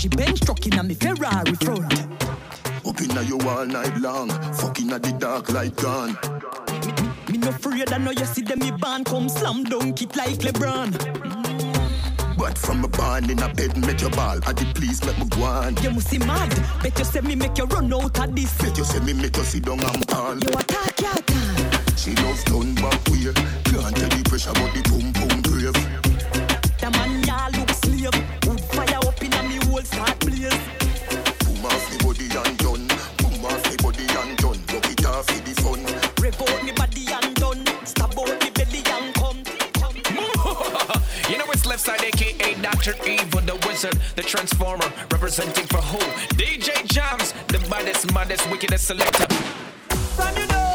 crash 0.00 0.16
bench 0.16 0.40
truck 0.40 0.66
in 0.66 0.78
a 0.78 0.82
me 0.82 0.94
Ferrari 0.94 1.54
front. 1.56 1.92
Up 2.86 3.00
inna 3.00 3.22
you 3.22 3.38
all 3.40 3.66
night 3.66 3.96
long. 3.98 4.28
Fucking 4.54 4.92
at 4.92 5.02
the 5.02 5.12
dark 5.18 5.50
light 5.50 5.76
gone. 5.76 6.16
Me 7.30 7.38
no 7.38 7.48
afraid 7.48 7.92
I 7.92 7.98
know 7.98 8.10
you 8.10 8.24
see 8.24 8.42
them 8.42 8.60
me 8.60 8.70
band 8.70 9.06
come 9.06 9.28
slam 9.28 9.64
dunk 9.64 10.00
it 10.02 10.16
like 10.16 10.38
LeBron. 10.38 10.90
But 12.36 12.56
from 12.56 12.84
a 12.84 12.88
barn 12.88 13.28
in 13.28 13.38
a 13.42 13.52
bed, 13.52 13.76
make 13.86 14.00
your 14.00 14.10
ball. 14.10 14.38
At 14.46 14.56
the 14.56 14.64
please 14.74 15.04
make 15.04 15.18
me 15.18 15.26
go 15.26 15.42
on. 15.42 15.76
You 15.82 15.90
must 15.90 16.10
be 16.10 16.18
mad. 16.18 16.50
Bet 16.82 16.98
you 16.98 17.04
say 17.04 17.20
me 17.20 17.34
make 17.34 17.58
you 17.58 17.64
run 17.64 17.92
out 17.92 18.18
of 18.18 18.34
this. 18.34 18.56
Bet 18.58 18.78
you 18.78 18.84
say 18.84 19.00
me 19.00 19.12
make 19.12 19.36
you 19.36 19.44
sit 19.44 19.64
down 19.64 19.80
and 19.80 20.06
ball. 20.06 20.38
You 20.38 20.50
attack 20.50 21.00
your 21.00 21.14
time. 21.14 21.96
She 21.96 22.14
love 22.16 22.42
turn 22.46 22.74
back 22.76 23.06
way. 23.08 23.32
Can't 23.68 23.96
tell 23.96 24.08
the 24.08 24.22
pressure, 24.26 24.52
but 24.54 24.72
the 24.72 24.82
pum 24.88 25.12
pum 25.12 25.42
brave. 25.42 25.76
The 26.80 26.90
man 26.90 27.22
ya 27.24 27.48
look 27.58 27.70
slave. 27.70 28.29
Start 29.90 30.18
blaze. 30.20 30.60
Boom 31.44 31.64
off 31.66 31.84
me 31.90 31.96
body 32.04 32.26
and 32.40 32.56
done. 32.58 32.86
Boom 33.18 33.44
off 33.44 33.62
me 33.70 33.76
body 33.82 34.06
and 34.20 34.36
done. 34.38 34.60
Bucket 34.70 35.06
off 35.06 35.26
for 35.26 35.40
the 35.46 35.54
fun. 35.62 35.80
Rev 36.22 36.40
out 36.42 36.62
me 36.64 36.72
body 36.72 37.04
and 37.16 37.34
done. 37.36 37.62
Stab 37.84 38.18
out 38.18 38.34
me 38.42 38.50
belly 38.50 38.82
and 38.96 39.14
come. 39.14 39.42
You 41.30 41.38
know 41.38 41.44
it's 41.52 41.64
left 41.64 41.82
side, 41.82 42.02
aka 42.02 42.54
Dr. 42.60 42.94
Evil, 43.06 43.40
the 43.42 43.54
wizard, 43.66 43.96
the 44.16 44.22
transformer, 44.22 44.90
representing 45.12 45.66
for 45.66 45.78
who? 45.78 45.98
DJ 46.34 46.84
Jams, 46.88 47.32
the 47.46 47.58
baddest, 47.70 48.12
maddest, 48.12 48.50
wickedest 48.50 48.86
selector. 48.88 49.26
From 50.16 50.36
you 50.36 50.46
know 50.48 50.69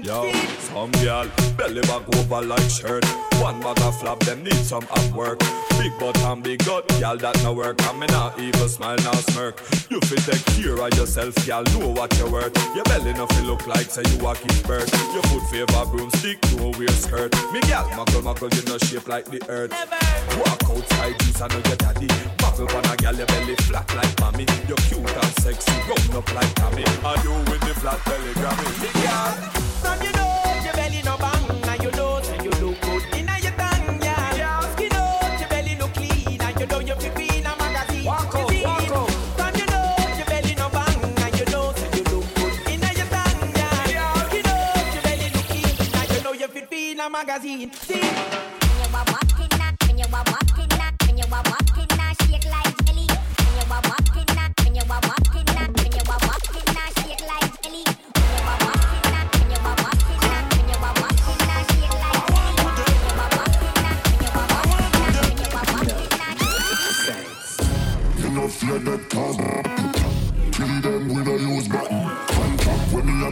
magazine. 0.00 0.04
Yo, 0.04 0.32
See? 0.32 0.46
some 0.72 0.90
girl, 0.92 1.28
belly 1.56 1.80
back 1.82 2.16
over 2.16 2.42
like 2.42 2.70
shirt. 2.70 3.04
One 3.40 3.60
bag 3.60 3.78
of 3.80 3.98
flap, 4.00 4.18
them 4.20 4.42
need 4.42 4.54
some 4.54 4.86
up 4.90 5.12
work. 5.12 5.40
Big 5.78 5.92
butt 5.98 6.16
and 6.18 6.42
big 6.42 6.64
gut, 6.64 6.84
y'all 6.98 7.16
that 7.16 7.42
no 7.42 7.52
work. 7.52 7.80
And 7.82 8.00
me 8.00 8.06
not 8.06 8.38
even 8.38 8.68
smile, 8.68 8.96
now 8.96 9.12
smirk. 9.12 9.60
You 9.90 10.00
fit 10.00 10.20
take 10.20 10.44
care 10.56 10.76
of 10.76 10.94
yourself, 10.94 11.46
y'all 11.46 11.64
know 11.64 11.88
what 11.88 12.16
you 12.18 12.30
worth. 12.30 12.56
Your 12.74 12.84
belly 12.84 13.12
no 13.12 13.26
feel 13.26 13.44
look 13.44 13.66
like 13.66 13.90
say 13.90 14.02
you 14.12 14.26
a 14.26 14.34
give 14.34 14.64
birth. 14.64 14.90
Your 15.12 15.22
foot 15.24 15.42
favor 15.50 15.84
broomstick, 15.90 16.38
no 16.56 16.72
wear 16.78 16.88
skirt. 16.88 17.34
Me 17.52 17.60
gal, 17.62 17.88
muckle 17.94 18.22
muckle, 18.22 18.48
you 18.48 18.62
no 18.64 18.78
shape 18.78 19.08
like 19.08 19.26
the 19.26 19.42
earth. 19.48 19.72
Walk 20.38 20.62
outside, 20.70 21.18
juice, 21.20 21.40
I 21.40 21.48
know 21.48 21.60
your 21.66 21.76
daddy. 21.76 22.08
Buckle 22.38 22.68
on 22.74 22.84
a 22.86 22.96
gal, 22.96 23.14
your 23.14 23.26
belly 23.26 23.54
flat 23.68 23.86
like 23.94 24.20
mommy. 24.20 24.46
You're 24.66 24.80
cute 24.88 24.98
and 24.98 25.34
sexy, 25.40 25.72
round 25.72 26.14
up 26.14 26.34
like 26.34 26.54
Tammy. 26.54 26.84
And 26.84 27.24
you 27.24 27.36
with 27.52 27.60
the 27.60 27.74
flat 27.80 28.02
belly 28.06 28.32
grammy. 28.32 28.82
Me 28.82 28.88
gal. 29.02 29.65
From 29.82 30.02
you 30.02 30.12
know 30.12 30.60
your 30.64 30.74
belly 30.74 31.02
no 31.02 31.16
bang 31.16 31.68
and 31.68 31.82
you 31.82 31.90
know 31.92 32.20
you 32.44 32.50
look 32.62 32.80
good 32.82 33.02
inna 33.14 33.38
your 33.38 33.52
tongue, 33.52 34.00
yeah. 34.02 34.60
Skin 34.72 34.92
out 34.94 35.40
your 35.40 35.48
belly 35.48 35.76
look 35.76 35.92
clean 35.94 36.40
and 36.40 36.60
you 36.60 36.66
know 36.66 36.80
you 36.80 36.94
fit 36.94 37.18
in 37.20 37.46
a 37.46 37.56
magazine. 37.56 38.04
Walk 38.04 38.32
You 38.34 38.40
out, 38.40 38.50
see? 38.50 38.62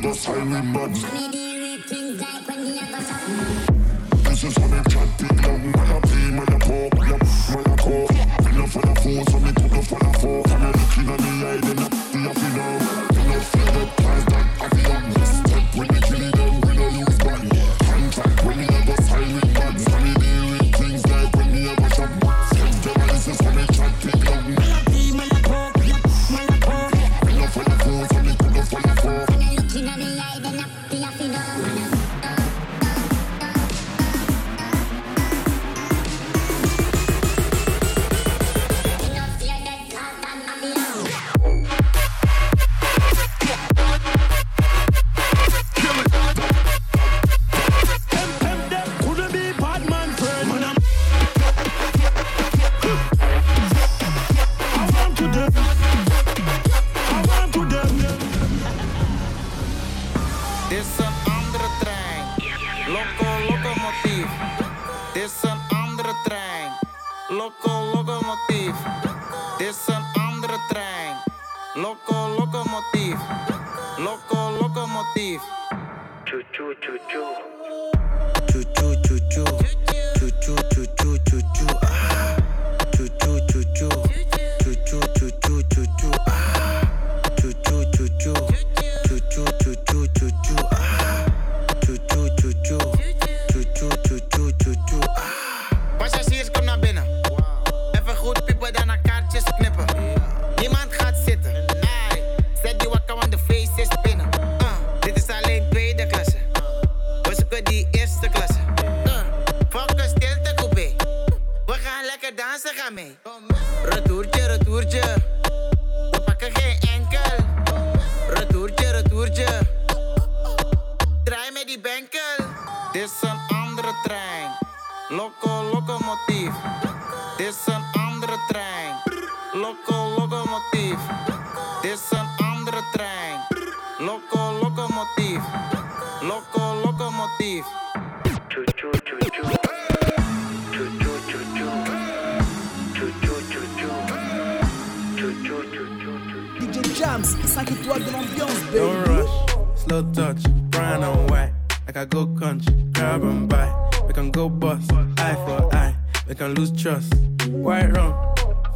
Contract 0.04 0.76
when 0.76 1.30
me 1.30 1.53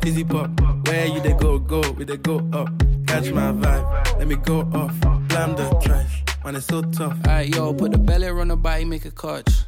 fizzy 0.01 0.24
pop. 0.24 0.51
Where 0.86 1.07
you 1.07 1.20
they 1.20 1.32
go, 1.34 1.59
go, 1.59 1.80
we 1.92 2.05
they 2.05 2.16
go 2.16 2.38
up. 2.53 2.68
Catch 3.07 3.32
my 3.32 3.53
vibe, 3.53 4.18
let 4.18 4.26
me 4.26 4.36
go 4.36 4.61
off. 4.74 4.99
Blam 5.28 5.57
the 5.57 5.68
trash, 5.82 6.24
man, 6.44 6.57
it's 6.57 6.66
so 6.66 6.82
tough. 6.82 7.16
Alright, 7.26 7.55
yo, 7.55 7.72
put 7.72 7.92
the 7.92 7.99
belly 7.99 8.28
on 8.28 8.49
the 8.49 8.57
body, 8.57 8.84
make 8.84 9.05
a 9.05 9.11
catch. 9.11 9.67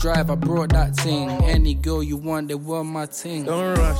drive, 0.00 0.30
I 0.30 0.34
brought 0.34 0.70
that 0.70 0.96
thing. 0.96 1.28
Any 1.44 1.74
girl 1.74 2.02
you 2.02 2.16
want, 2.16 2.48
they 2.48 2.54
want 2.54 2.88
my 2.88 3.06
thing. 3.06 3.44
Don't 3.44 3.76
rush, 3.78 3.98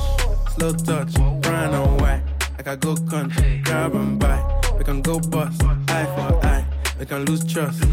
slow 0.55 0.73
touch, 0.73 1.17
white. 1.17 2.21
Like 2.57 2.67
I 2.67 2.75
go 2.75 2.95
country, 2.95 3.61
grab 3.63 3.93
and 3.95 4.19
buy. 4.19 4.61
We 4.77 4.83
can 4.83 5.01
go 5.01 5.19
bust, 5.19 5.63
eye 5.63 6.05
for 6.15 6.45
eye. 6.45 6.65
We 6.99 7.05
can 7.05 7.25
lose 7.25 7.45
trust. 7.45 7.83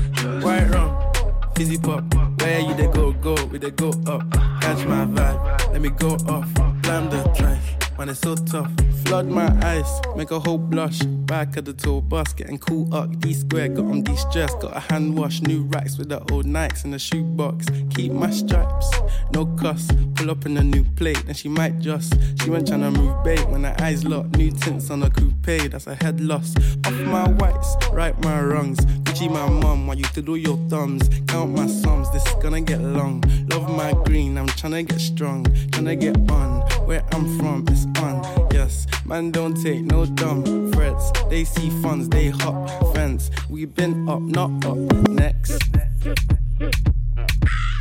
White 0.42 0.68
rum, 0.70 1.12
fizzy 1.54 1.78
pop. 1.78 2.02
Where 2.40 2.60
you 2.60 2.74
they 2.74 2.86
go, 2.86 3.12
go, 3.12 3.34
we 3.46 3.58
they 3.58 3.70
go 3.70 3.90
up. 4.06 4.22
Catch 4.60 4.86
my 4.86 5.04
vibe, 5.04 5.72
let 5.72 5.80
me 5.80 5.90
go 5.90 6.14
off. 6.28 6.48
Blam 6.82 7.10
the 7.10 7.22
trash, 7.36 7.76
man, 7.98 8.08
it's 8.08 8.20
so 8.20 8.36
tough. 8.36 8.70
Flood 9.04 9.26
my 9.26 9.48
eyes, 9.64 10.00
make 10.16 10.30
a 10.30 10.38
whole 10.38 10.58
blush. 10.58 11.00
Back 11.00 11.56
at 11.56 11.64
the 11.64 11.72
tour 11.72 12.00
bus, 12.00 12.32
getting 12.32 12.58
cool 12.58 12.92
up. 12.94 13.18
D 13.18 13.34
square, 13.34 13.68
got 13.68 13.86
on 13.86 14.02
de 14.02 14.16
stress. 14.16 14.54
Got 14.54 14.76
a 14.76 14.80
hand 14.80 15.16
wash, 15.18 15.42
new 15.42 15.62
racks 15.64 15.98
with 15.98 16.08
the 16.08 16.18
old 16.32 16.46
Nikes 16.46 16.84
in 16.84 16.92
the 16.92 16.98
shoebox. 16.98 17.66
Keep 17.94 18.12
my 18.12 18.30
stripes, 18.30 18.90
no 19.34 19.46
cuss. 19.46 19.88
Pull 20.14 20.30
up 20.30 20.46
in 20.46 20.56
a 20.56 20.62
new 20.62 20.84
plate, 20.84 21.22
then 21.26 21.34
she 21.34 21.48
might 21.48 21.78
just. 21.80 22.14
She 22.40 22.50
went 22.50 22.68
tryna 22.68 22.94
move 22.96 23.22
bait 23.24 23.46
when 23.48 23.64
her 23.64 23.74
eyes 23.80 24.04
locked. 24.04 24.36
New 24.36 24.50
tints 24.50 24.90
on 24.90 25.02
a 25.02 25.10
coupe, 25.10 25.70
that's 25.70 25.86
a 25.86 25.94
head 25.96 26.20
loss. 26.20 26.54
Off 26.86 26.94
my 27.02 27.28
whites, 27.28 27.76
right 27.92 28.18
my 28.22 28.40
wrongs. 28.40 28.78
Gucci 29.04 29.30
my 29.30 29.48
mum, 29.48 29.86
while 29.86 29.96
you 29.96 30.04
do 30.04 30.34
your 30.36 30.56
thumbs. 30.68 31.08
Count 31.28 31.54
my 31.54 31.66
sums, 31.66 32.10
this 32.10 32.26
is 32.26 32.34
gonna 32.42 32.60
get 32.60 32.80
long. 32.80 33.22
Love 33.50 33.68
my 33.70 33.92
green, 34.04 34.36
I'm 34.36 34.46
tryna 34.48 34.86
get 34.86 35.00
strong. 35.00 35.44
Tryna 35.44 36.00
get 36.00 36.16
on, 36.30 36.60
where 36.86 37.04
I'm 37.12 37.38
from, 37.38 37.64
it's 37.68 37.86
on. 37.98 38.48
Yes, 38.52 38.86
man, 39.04 39.30
don't 39.30 39.54
take 39.62 39.82
no 39.82 40.06
dumb 40.06 40.72
threats. 40.72 41.10
They 41.30 41.44
see 41.44 41.70
funds, 41.82 42.08
they 42.08 42.28
hop 42.28 42.68
fence. 42.94 43.30
We 43.48 43.64
been 43.64 44.08
up, 44.08 44.20
not 44.20 44.64
up. 44.64 44.76
Next. 45.08 45.62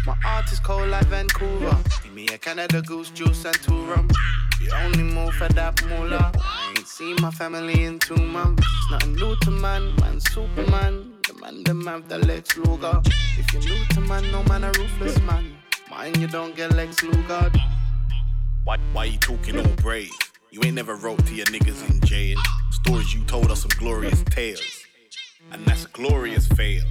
My 0.05 0.15
art 0.25 0.51
is 0.51 0.59
cold 0.59 0.89
like 0.89 1.05
Vancouver. 1.07 1.77
Give 2.03 2.13
me 2.13 2.27
a 2.27 2.37
Canada 2.37 2.81
goose 2.81 3.09
juice 3.09 3.43
and 3.45 3.55
two 3.61 3.85
rum. 3.85 4.07
You 4.61 4.71
only 4.83 5.03
move 5.03 5.33
for 5.35 5.47
that 5.49 5.85
moolah. 5.87 6.31
I 6.35 6.73
ain't 6.77 6.87
seen 6.87 7.15
my 7.21 7.31
family 7.31 7.83
in 7.83 7.99
two 7.99 8.15
months. 8.15 8.63
It's 8.65 8.91
Nothing 8.91 9.15
new 9.15 9.35
to 9.35 9.51
man, 9.51 9.95
man, 10.01 10.19
Superman. 10.19 11.13
The 11.27 11.33
man, 11.41 11.63
them 11.63 11.85
have 11.87 12.07
the 12.07 12.19
Lex 12.19 12.57
Luger. 12.57 13.01
If 13.37 13.53
you're 13.53 13.61
new 13.63 13.85
to 13.85 14.01
man, 14.01 14.31
no 14.31 14.43
man, 14.43 14.63
a 14.63 14.71
ruthless 14.71 15.19
man. 15.21 15.57
Mind 15.89 16.17
you 16.17 16.27
don't 16.27 16.55
get 16.55 16.73
Lex 16.73 17.03
Luger. 17.03 17.51
Why, 18.67 18.77
why 18.91 19.05
you 19.05 19.17
talking 19.19 19.57
all 19.57 19.75
brave? 19.77 20.11
You 20.51 20.59
ain't 20.65 20.75
never 20.75 20.95
wrote 20.95 21.25
to 21.27 21.33
your 21.33 21.45
niggas 21.45 21.89
in 21.89 22.01
jail. 22.01 22.37
Stories 22.71 23.13
you 23.13 23.23
told 23.23 23.49
us 23.49 23.61
some 23.61 23.71
glorious 23.79 24.21
tales. 24.25 24.83
And 25.53 25.63
that's 25.65 25.85
a 25.85 25.87
glorious 25.87 26.49
fail. 26.49 26.83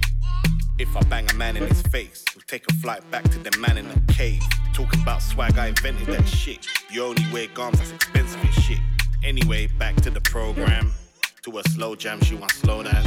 If 0.79 0.97
I 0.97 1.01
bang 1.01 1.29
a 1.29 1.35
man 1.35 1.55
in 1.55 1.67
his 1.67 1.83
face, 1.83 2.25
we'll 2.33 2.41
take 2.47 2.65
a 2.71 2.73
flight 2.73 3.07
back 3.11 3.25
to 3.25 3.37
the 3.37 3.55
man 3.59 3.77
in 3.77 3.87
the 3.89 4.11
cave. 4.11 4.41
Talking 4.73 5.03
about 5.03 5.21
swag, 5.21 5.59
I 5.59 5.67
invented 5.67 6.07
that 6.07 6.27
shit. 6.27 6.65
You 6.89 7.03
only 7.03 7.23
wear 7.31 7.45
gums, 7.53 7.77
that's 7.77 7.91
expensive 7.91 8.43
as 8.43 8.55
shit. 8.55 8.79
Anyway, 9.23 9.67
back 9.67 9.97
to 9.97 10.09
the 10.09 10.21
program. 10.21 10.95
To 11.43 11.59
a 11.59 11.63
slow 11.69 11.95
jam, 11.95 12.19
she 12.21 12.33
want 12.33 12.53
slow 12.53 12.81
down. 12.81 13.05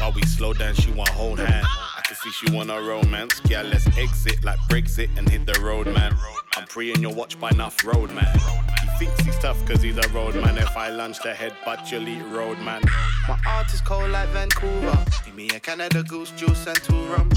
While 0.00 0.10
we 0.10 0.22
slow 0.22 0.52
down, 0.52 0.74
she 0.74 0.90
want 0.90 1.10
hold 1.10 1.38
hand. 1.38 1.64
I 1.64 2.00
can 2.04 2.16
see 2.16 2.30
she 2.30 2.50
want 2.50 2.72
a 2.72 2.82
romance. 2.82 3.40
Yeah, 3.48 3.62
let's 3.62 3.86
exit 3.96 4.42
like 4.42 4.58
Brexit 4.68 5.16
and 5.16 5.28
hit 5.28 5.46
the 5.46 5.60
road, 5.60 5.86
man. 5.86 6.16
I'm 6.56 6.66
pre 6.66 6.92
in 6.92 7.00
your 7.00 7.14
watch 7.14 7.38
by 7.38 7.50
enough 7.50 7.84
road, 7.84 8.10
man. 8.12 8.38
He 8.82 9.06
thinks 9.06 9.20
he's 9.24 9.38
tough 9.38 9.64
cause 9.66 9.82
he's 9.82 9.96
a 9.96 10.08
road 10.08 10.34
man. 10.34 10.58
If 10.58 10.76
I 10.76 10.90
lunch 10.90 11.22
the 11.22 11.32
head, 11.32 11.54
but 11.64 11.90
you'll 11.90 12.08
eat 12.08 12.22
road, 12.24 12.58
man. 12.58 12.82
My 13.28 13.38
art 13.46 13.72
is 13.72 13.80
cold 13.80 14.10
like 14.10 14.28
Vancouver. 14.30 15.04
Give 15.24 15.34
me 15.34 15.48
a 15.50 15.60
Canada 15.60 16.02
goose 16.02 16.32
juice 16.32 16.66
and 16.66 16.76
two 16.82 17.04
rum. 17.06 17.30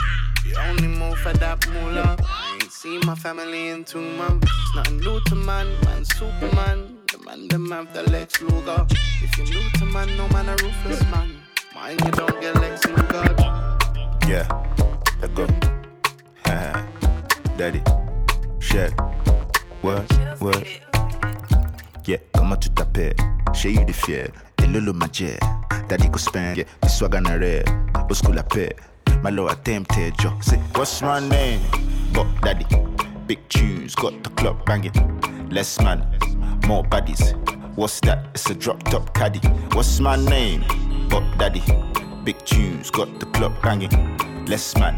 You 0.45 0.55
only 0.55 0.87
move 0.87 1.17
for 1.19 1.33
that 1.33 1.67
moolah. 1.69 2.17
I 2.21 2.59
ain't 2.61 2.71
seen 2.71 3.01
my 3.05 3.15
family 3.15 3.69
in 3.69 3.83
two 3.83 4.01
months. 4.01 4.47
It's 4.51 4.75
Nothing 4.75 4.99
new 4.99 5.19
to 5.19 5.35
man, 5.35 5.67
man, 5.85 6.05
Superman. 6.05 6.97
The 7.11 7.19
man, 7.19 7.47
them 7.47 7.71
have 7.71 7.93
the 7.93 8.03
Lex 8.09 8.41
Luger. 8.41 8.85
If 8.89 9.37
you're 9.37 9.47
new 9.47 9.69
to 9.79 9.85
man, 9.85 10.17
no 10.17 10.27
man, 10.29 10.49
a 10.49 10.55
ruthless 10.63 11.01
man. 11.11 11.37
Mine, 11.75 11.97
you 12.03 12.11
don't 12.11 12.41
get 12.41 12.55
Lex 12.55 12.85
Luger. 12.87 13.35
Yeah, 14.27 14.47
let 15.21 15.35
go. 15.35 15.47
Daddy, 17.55 17.83
shed. 18.63 18.93
What, 19.81 20.09
what? 20.39 20.63
Yeah, 22.05 22.17
comment 22.33 22.55
tu 22.55 22.69
t'appelles? 22.69 23.15
Chez 23.53 23.71
you 23.71 23.85
the 23.85 23.93
fier, 23.93 24.31
et 24.61 24.67
le 24.67 24.79
le 24.79 24.93
magie. 24.93 25.37
Daddy 25.89 26.07
go 26.07 26.17
spend, 26.17 26.57
yeah, 26.57 26.63
the 26.81 26.87
swag 26.87 27.15
on 27.15 27.23
the 27.23 27.37
red. 27.37 27.69
Au 28.09 28.13
school 28.13 28.35
la 28.35 28.43
paix, 28.43 28.73
my 29.21 29.29
low 29.29 29.47
attempted, 29.47 30.13
yo. 30.23 30.31
Say, 30.41 30.57
what's 30.75 31.01
my 31.01 31.19
name? 31.19 31.59
But 32.13 32.25
daddy, 32.41 32.65
big 33.27 33.39
tunes, 33.49 33.95
got 33.95 34.23
the 34.23 34.29
club 34.31 34.65
banging. 34.65 34.93
Less 35.49 35.79
man, 35.81 35.99
more 36.65 36.83
baddies. 36.83 37.35
What's 37.75 37.99
that? 38.01 38.27
It's 38.33 38.49
a 38.49 38.55
drop 38.55 38.81
top 38.83 39.13
caddy. 39.13 39.39
What's 39.73 39.99
my 39.99 40.15
name? 40.15 40.63
But 41.09 41.23
daddy, 41.37 41.61
big 42.23 42.37
tunes, 42.45 42.89
got 42.89 43.19
the 43.19 43.25
club 43.27 43.53
banging. 43.61 43.91
Less 44.45 44.75
man, 44.77 44.95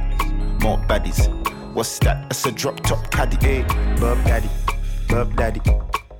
more 0.62 0.78
baddies. 0.88 1.32
What's 1.76 2.00
that? 2.00 2.28
It's 2.32 2.46
a 2.46 2.54
drop 2.54 2.80
top 2.80 3.12
caddy. 3.12 3.36
Eh? 3.42 3.62
Hey, 3.62 3.96
Bob 4.00 4.24
daddy, 4.24 4.50
Bob 5.10 5.36
daddy, 5.36 5.60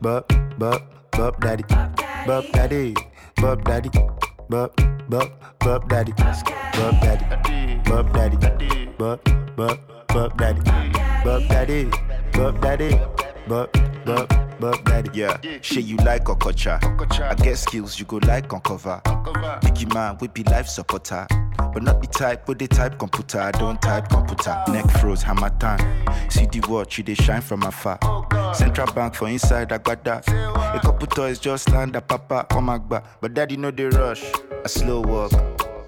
Bob, 0.02 0.28
Bob, 0.60 0.82
Bob 1.12 1.40
daddy, 1.40 1.64
Bob 2.28 2.44
daddy, 2.52 2.94
Bob 3.38 3.64
daddy, 3.64 3.90
Bob, 4.50 4.76
Bob, 5.08 5.32
Bob 5.60 5.88
daddy, 5.88 6.12
Bob 6.12 7.00
daddy, 7.00 7.80
Bob 7.86 8.14
daddy, 8.14 8.38
Bob, 8.98 9.24
Bob, 9.56 9.80
Bob 10.10 10.38
daddy, 10.38 10.62
Bob 11.24 11.48
daddy, 11.48 11.90
Bob 12.34 12.62
daddy, 12.62 13.00
Bob, 13.48 13.72
Bob, 14.06 14.45
Bob 14.60 14.84
daddy. 14.86 15.10
Yeah, 15.14 15.38
shit 15.62 15.86
you 15.86 15.98
like 15.98 16.26
Okocha. 16.26 16.80
I 17.22 17.36
get 17.36 17.58
skills 17.58 18.00
you 18.00 18.06
go 18.06 18.18
like 18.18 18.52
on 18.54 18.62
cover. 18.62 19.02
Biggie 19.06 19.94
man, 19.94 20.18
we 20.20 20.28
be 20.28 20.44
life 20.44 20.68
supporter. 20.68 21.28
But 21.58 21.84
not 21.84 22.02
the 22.02 22.08
type, 22.08 22.46
but 22.46 22.58
the 22.60 22.68
type 22.68 22.98
computer. 22.98 23.40
I 23.40 23.52
don't 23.52 23.82
type 23.82 24.10
computer. 24.10 24.56
Neck 24.70 24.90
froze, 24.92 25.22
hammer 25.22 25.50
time. 25.60 25.80
See 26.30 26.46
the 26.46 26.66
watch, 26.70 26.98
you 26.98 27.04
they 27.04 27.16
shine 27.16 27.42
from 27.42 27.64
afar. 27.64 28.00
Central 28.54 28.92
bank 28.94 29.14
for 29.14 29.28
inside 29.28 29.74
I 29.74 29.78
got 29.78 30.04
that. 30.06 30.28
A 30.30 30.80
couple 30.82 31.08
toys 31.08 31.40
just 31.40 31.70
land 31.72 31.96
a 31.96 32.02
papa 32.02 32.46
on 32.56 32.64
my 32.64 32.78
back. 32.78 33.04
But 33.20 33.34
daddy 33.34 33.58
know 33.58 33.72
the 33.72 33.90
rush. 33.90 34.24
A 34.64 34.70
slow 34.70 35.02
walk. 35.02 35.34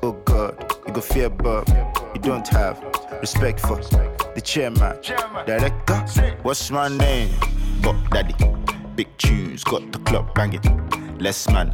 Oh 0.04 0.12
God, 0.26 0.76
you 0.86 0.94
go 0.94 1.02
fear 1.02 1.30
Bob. 1.30 1.68
You 2.14 2.22
don't 2.22 2.48
have 2.50 2.82
respect 3.22 3.60
for 3.60 3.78
the 3.78 4.42
chairman. 4.44 4.98
Director, 5.46 6.36
what's 6.44 6.70
my 6.70 6.90
name? 6.90 7.30
But 7.82 7.96
daddy, 8.10 8.36
big 8.98 9.16
tunes, 9.20 9.64
got 9.64 9.92
the 9.92 10.00
club 10.00 10.34
banging. 10.34 10.62
Less 11.20 11.48
man, 11.50 11.70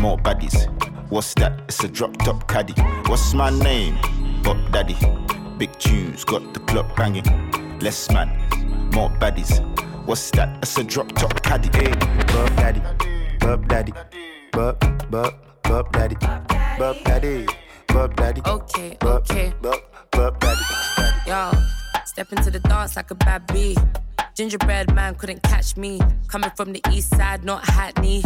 more 0.00 0.16
baddies. 0.16 0.70
What's 1.10 1.34
that? 1.34 1.60
It's 1.66 1.82
a 1.82 1.88
drop 1.88 2.16
top 2.18 2.46
caddy. 2.46 2.72
What's 3.08 3.34
my 3.34 3.50
name? 3.50 3.98
Bob 4.44 4.58
Daddy. 4.70 4.96
Big 5.58 5.76
tunes, 5.80 6.24
got 6.24 6.54
the 6.54 6.60
club 6.60 6.86
banging. 6.96 7.24
Less 7.80 8.10
man, 8.12 8.28
more 8.94 9.10
baddies. 9.10 9.58
What's 10.06 10.30
that? 10.32 10.58
It's 10.62 10.78
a 10.78 10.84
drop 10.84 11.10
top 11.12 11.42
caddy. 11.42 11.68
Hey, 11.76 11.90
Bob 12.28 12.56
Daddy, 12.56 12.82
Bob 13.40 13.68
Daddy, 13.68 13.92
Bob, 14.52 14.78
Bob, 15.10 15.34
Bob 15.64 15.92
Daddy, 15.92 16.16
Bob 16.78 16.96
Daddy, 17.04 17.46
Bob 17.88 18.14
Daddy. 18.14 18.40
Okay, 18.46 18.96
okay. 19.02 19.52
Bob, 19.60 19.80
Bob 20.12 20.38
Daddy. 20.38 20.64
Yo, 21.26 21.50
step 22.04 22.32
into 22.32 22.50
the 22.50 22.60
dance 22.60 22.96
like 22.96 23.10
a 23.10 23.14
bad 23.14 23.46
bee. 23.48 23.76
Gingerbread 24.34 24.94
man 24.94 25.14
couldn't 25.14 25.42
catch 25.42 25.76
me. 25.76 26.00
Coming 26.28 26.50
from 26.56 26.72
the 26.72 26.80
east 26.90 27.14
side, 27.14 27.44
not 27.44 27.64
Hackney. 27.68 28.24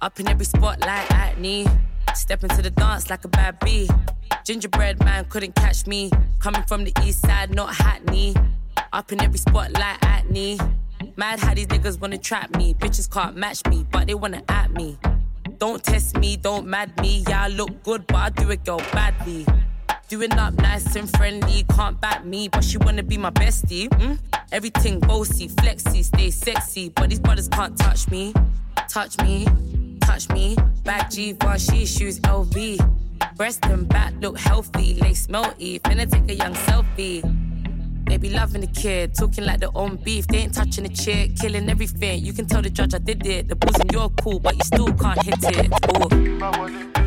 Up 0.00 0.18
in 0.20 0.28
every 0.28 0.44
spot 0.44 0.80
like 0.80 1.10
Acne. 1.10 1.66
Step 2.14 2.42
into 2.42 2.62
the 2.62 2.70
dance 2.70 3.10
like 3.10 3.24
a 3.24 3.28
bad 3.28 3.58
bee. 3.60 3.88
Gingerbread 4.44 4.98
man 5.04 5.24
couldn't 5.26 5.54
catch 5.54 5.86
me. 5.86 6.10
Coming 6.38 6.62
from 6.62 6.84
the 6.84 6.92
east 7.04 7.20
side, 7.20 7.54
not 7.54 7.74
Hackney. 7.74 8.34
Up 8.92 9.12
in 9.12 9.20
every 9.20 9.38
spot 9.38 9.72
like 9.72 9.98
Acne. 10.02 10.58
Mad 11.16 11.40
how 11.40 11.54
these 11.54 11.66
niggas 11.66 12.00
wanna 12.00 12.18
trap 12.18 12.54
me. 12.56 12.74
Bitches 12.74 13.10
can't 13.10 13.36
match 13.36 13.64
me, 13.66 13.86
but 13.90 14.06
they 14.06 14.14
wanna 14.14 14.42
at 14.48 14.72
me. 14.72 14.98
Don't 15.58 15.82
test 15.82 16.16
me, 16.16 16.36
don't 16.36 16.66
mad 16.66 16.98
me. 17.00 17.24
Yeah, 17.28 17.44
I 17.44 17.48
look 17.48 17.82
good, 17.82 18.06
but 18.06 18.16
I 18.16 18.30
do 18.30 18.50
it 18.50 18.64
girl 18.64 18.78
badly. 18.92 19.46
Doing 20.10 20.32
up 20.32 20.54
nice 20.54 20.96
and 20.96 21.08
friendly, 21.08 21.64
can't 21.76 22.00
back 22.00 22.24
me, 22.24 22.48
but 22.48 22.64
she 22.64 22.78
wanna 22.78 23.04
be 23.04 23.16
my 23.16 23.30
bestie. 23.30 23.88
Mm? 23.90 24.18
Everything 24.50 24.98
bossy, 24.98 25.46
flexy, 25.46 26.02
stay 26.02 26.30
sexy, 26.32 26.88
but 26.88 27.10
these 27.10 27.20
brothers 27.20 27.46
can't 27.46 27.78
touch 27.78 28.10
me. 28.10 28.34
Touch 28.88 29.16
me, 29.18 29.46
touch 30.00 30.28
me. 30.30 30.56
Back 30.82 31.12
G, 31.12 31.36
she 31.58 31.86
shoes 31.86 32.18
LV. 32.22 33.36
Breast 33.36 33.64
and 33.66 33.88
back 33.88 34.12
look 34.20 34.36
healthy, 34.36 34.94
lace 34.94 35.28
melty. 35.28 35.80
Finna 35.82 36.10
take 36.10 36.28
a 36.28 36.34
young 36.34 36.54
selfie. 36.54 37.22
They 38.08 38.16
be 38.16 38.30
loving 38.30 38.62
the 38.62 38.66
kid, 38.66 39.14
talking 39.14 39.44
like 39.44 39.60
their 39.60 39.76
own 39.76 39.94
beef. 39.94 40.26
They 40.26 40.38
ain't 40.38 40.54
touching 40.54 40.82
the 40.82 40.90
chick, 40.90 41.36
killing 41.36 41.70
everything. 41.70 42.24
You 42.24 42.32
can 42.32 42.46
tell 42.46 42.62
the 42.62 42.70
judge 42.70 42.94
I 42.94 42.98
did 42.98 43.24
it. 43.24 43.46
The 43.46 43.54
bosom, 43.54 43.82
in 43.82 43.88
your 43.92 44.10
cool, 44.22 44.40
but 44.40 44.56
you 44.56 44.64
still 44.64 44.92
can't 44.92 45.22
hit 45.22 45.38
it. 45.40 46.96
Ooh. 46.96 46.99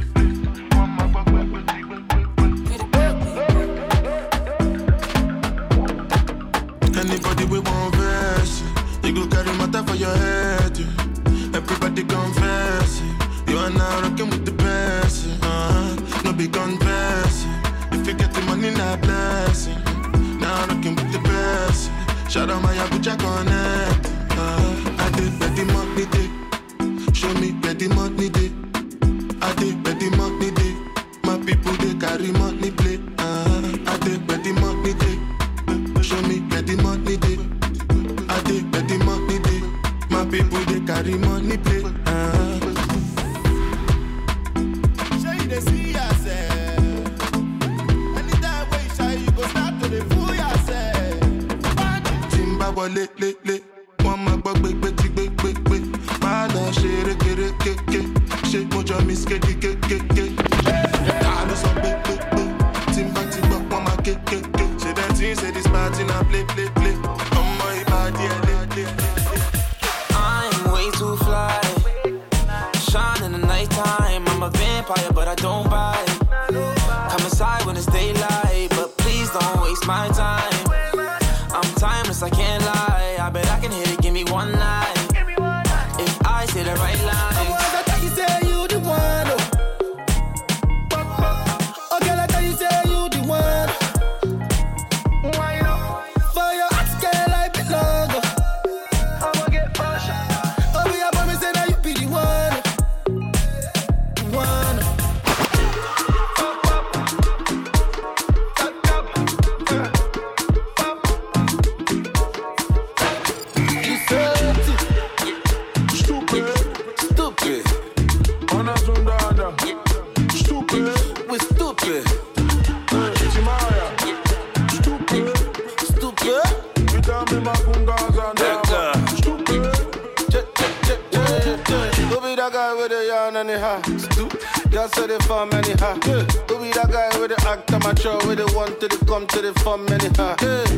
Girl 134.84 134.92
say 134.92 135.08
the 135.08 135.24
farm 135.24 135.50
anyhow. 135.54 135.96
Who 135.96 136.60
be 136.60 136.68
that 136.76 136.92
guy 136.92 137.08
with 137.18 137.32
the 137.32 137.40
act 137.48 137.72
with 137.72 138.38
the 138.38 138.52
one 138.52 138.76
come 139.08 139.26
to 139.28 139.40
the? 139.40 139.54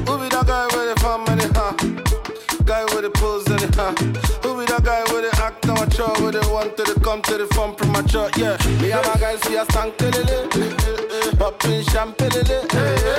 Who 0.05 0.17
be 0.19 0.29
that 0.29 0.45
guy 0.45 0.65
with 0.65 0.93
the 0.93 1.01
farm? 1.01 1.25
Guy 2.65 2.83
with 2.93 3.01
the 3.01 3.09
pose. 3.09 3.47
Who 3.49 4.59
be 4.59 4.65
that 4.69 4.83
guy 4.83 5.01
with 5.11 5.25
the 5.25 5.41
act 5.41 5.65
amateur 5.65 6.05
with 6.21 6.37
the 6.37 6.45
one 6.53 6.69
come 7.01 7.21
to 7.23 7.33
the? 7.33 7.45
Yeah, 8.37 8.57
me 8.79 8.91
and 8.91 9.05
my 9.07 9.15
guys 9.17 9.41
we 9.49 9.57
a 9.57 9.65
stank 9.65 9.99
lele, 9.99 10.49
popping 11.39 11.81
champagne. 11.89 12.45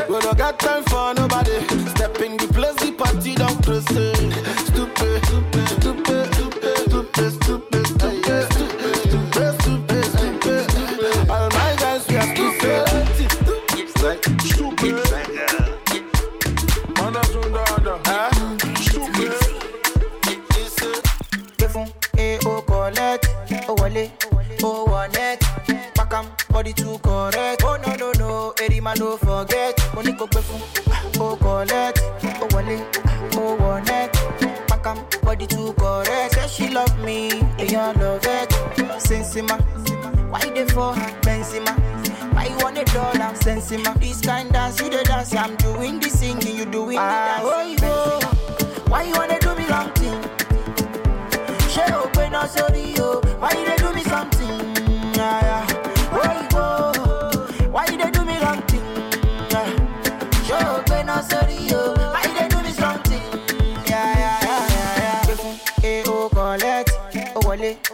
We 0.08 0.20
don't 0.20 0.38
got 0.38 0.60
time 0.60 0.84
for 0.84 1.14
nobody. 1.14 1.66
Step 1.90 2.20
in 2.22 2.36
the 2.36 2.46
place, 2.54 2.76
the 2.76 2.92
party 2.92 3.34
don't 3.34 3.60
proceed. 3.60 4.15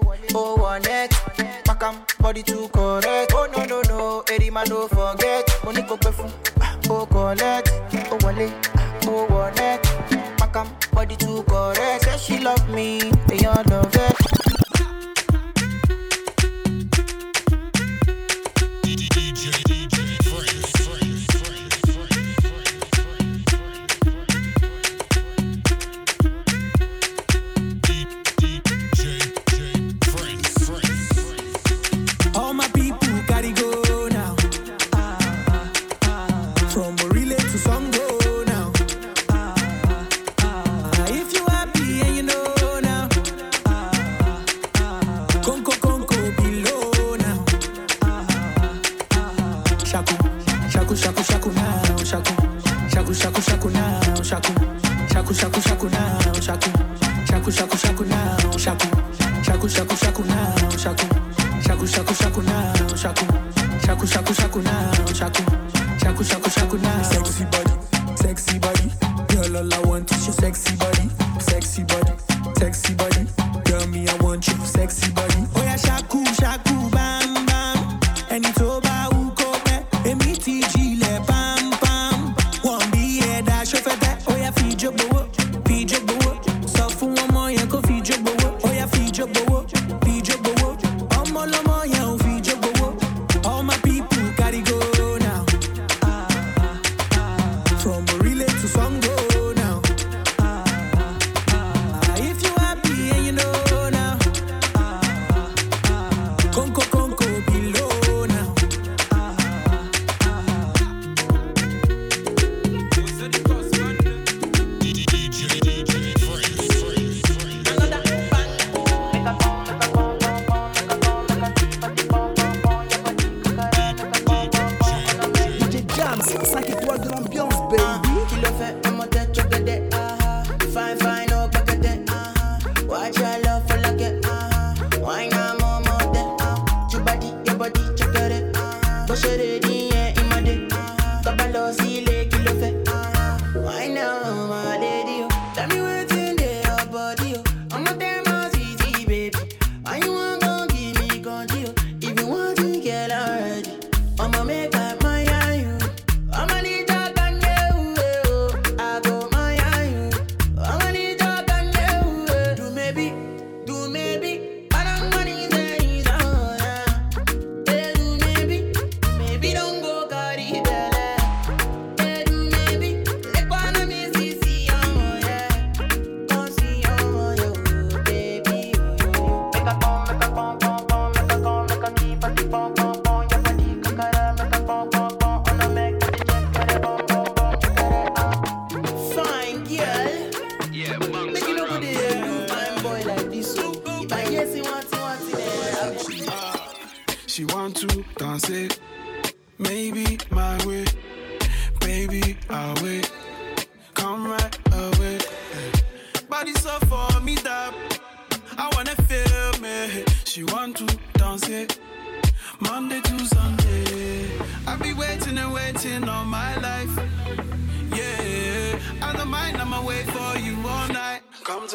018 0.00 1.08
Pack 1.64 1.82
am, 1.82 1.96
body 2.20 2.42
too 2.42 2.68
correct. 2.68 3.32
Oh 3.34 3.46
no 3.54 3.64
no 3.66 3.82
no, 3.82 4.24
Eddie 4.30 4.50
man 4.50 4.66
don't 4.66 4.88
forget. 4.90 5.48
Money 5.64 5.82
go 5.82 5.96
perfume, 5.96 6.32
oh 6.88 7.06
collect. 7.06 7.70
Oh 8.10 8.18
wale, 8.24 8.52
oh 9.06 9.26
wallet 9.30 9.82
Pack 10.38 10.56
am, 10.56 10.68
body 10.92 11.16
too 11.16 11.42
correct. 11.44 12.04
Say 12.04 12.18
she 12.18 12.38
love 12.42 12.68
me, 12.70 13.00
they 13.26 13.44
all 13.46 13.62
love 13.68 13.94
it. 13.94 14.41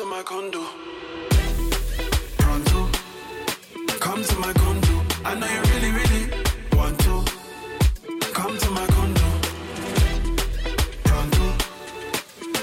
my 0.10 0.24
condo. 0.24 0.64
Pronto, 2.38 2.89
come 3.99 4.24
to 4.24 4.36
my 4.39 4.53
condo. 4.53 5.03
I 5.26 5.36
know 5.36 5.47
you 5.47 5.62
really, 5.72 5.91
really 5.91 6.24
want 6.74 6.97
to. 6.99 7.24
Come 8.34 8.58
to 8.58 8.70
my 8.72 8.86
condo. 8.88 9.28
Pronto, 11.03 11.45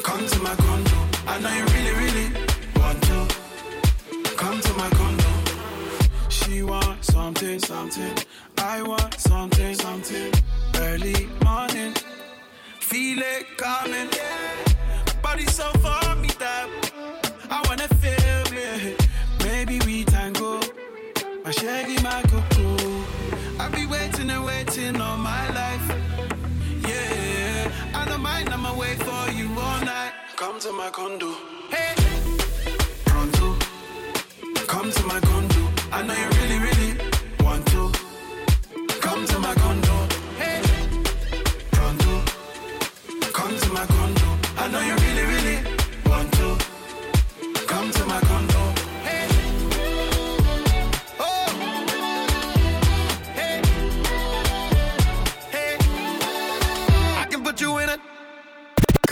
come 0.03 0.26
to 0.26 0.38
my 0.42 0.55
condo. 0.55 0.99
I 1.26 1.38
know 1.40 1.53
you 1.59 1.64
really, 1.74 1.95
really 2.03 2.28
want 2.76 3.03
to. 3.03 3.28
Come 4.36 4.61
to 4.61 4.72
my 4.74 4.88
condo. 4.90 5.30
She 6.28 6.62
wants 6.62 7.12
something, 7.12 7.59
something. 7.59 8.14
I 8.59 8.82
want 8.82 9.20
something, 9.20 9.74
something. 9.74 10.32
Early 10.76 11.28
morning, 11.42 11.95
feel 12.80 13.18
it 13.18 13.47
coming. 13.59 14.09
Yeah. 14.12 15.22
Body 15.22 15.47
so 15.47 15.70
far. 15.82 16.16
me. 16.16 16.34
My 21.45 21.51
shaggy, 21.51 22.03
my 22.03 22.22
cuckoo. 22.22 23.05
I 23.61 23.68
be 23.68 23.84
waiting 23.84 24.30
and 24.30 24.47
waiting 24.47 24.99
all 24.99 25.18
my 25.18 25.47
life. 25.51 25.86
Yeah, 26.88 27.70
I 27.95 28.07
don't 28.09 28.22
mind, 28.22 28.49
I'ma 28.49 28.74
wait 28.74 28.97
for 28.97 29.30
you 29.30 29.49
all 29.51 29.80
night. 29.84 30.12
Come 30.36 30.59
to 30.61 30.72
my 30.72 30.88
condo. 30.88 31.34
Hey, 31.68 31.95
pronto. 33.05 33.59
Come 34.66 34.90
to 34.90 35.03
my 35.05 35.20
condo. 35.20 35.68
I 35.92 36.03
know 36.07 36.14
you're. 36.14 36.43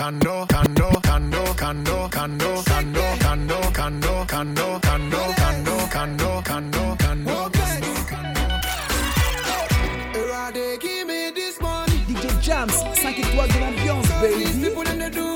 Kando, 0.02 0.44
Kando, 0.48 0.88
Kando, 1.00 1.54
Kando, 1.54 2.08
Kando, 2.10 2.50
Kando, 2.66 3.04
Kando, 3.20 3.58
Kando, 3.72 4.26
Kando, 4.26 4.80
Kando, 4.82 5.20
Kando, 5.38 5.84
Kando, 5.92 6.40
Kando, 6.42 6.96
Kando, 6.98 7.30
Kando. 8.08 8.40
Give 10.80 11.06
me 11.06 11.30
this 11.32 11.60
money. 11.60 11.98
DJ 12.08 12.26
Jams, 12.42 12.74
5 12.94 13.16
étoiles 13.16 13.54
de 13.54 13.60
l'ambiance, 13.60 14.08
baby. 14.20 15.31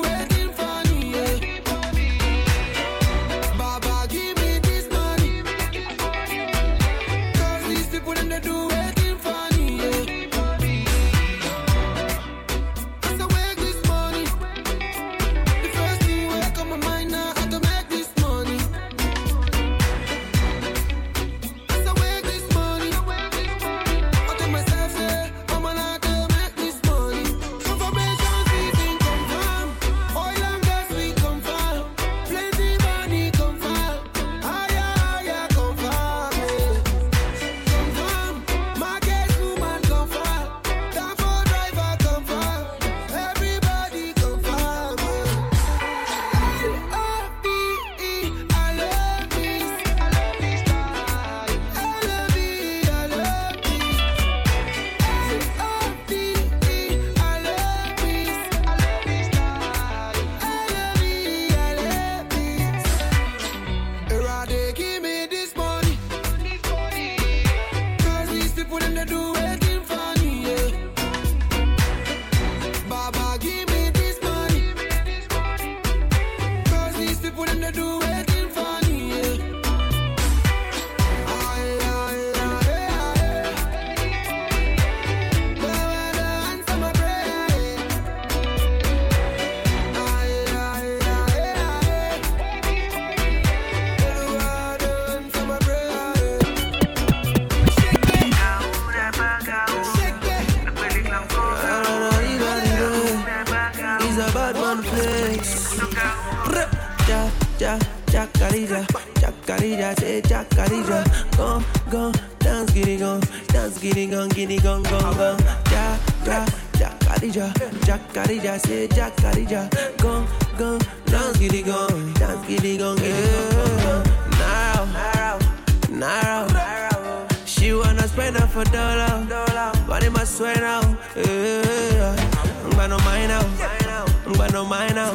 Mind 134.77 134.95
now. 134.95 135.13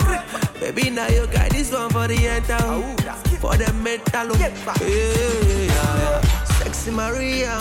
Baby, 0.59 0.89
now 0.89 1.07
you 1.07 1.27
got 1.27 1.49
this 1.51 1.71
one 1.71 1.89
for 1.89 2.07
the 2.07 2.17
enter, 2.17 2.57
for 3.37 3.55
the 3.57 3.69
metal. 3.85 4.29
Yeah, 4.37 4.53
yeah. 5.69 6.21
Sexy 6.57 6.91
Maria, 6.91 7.53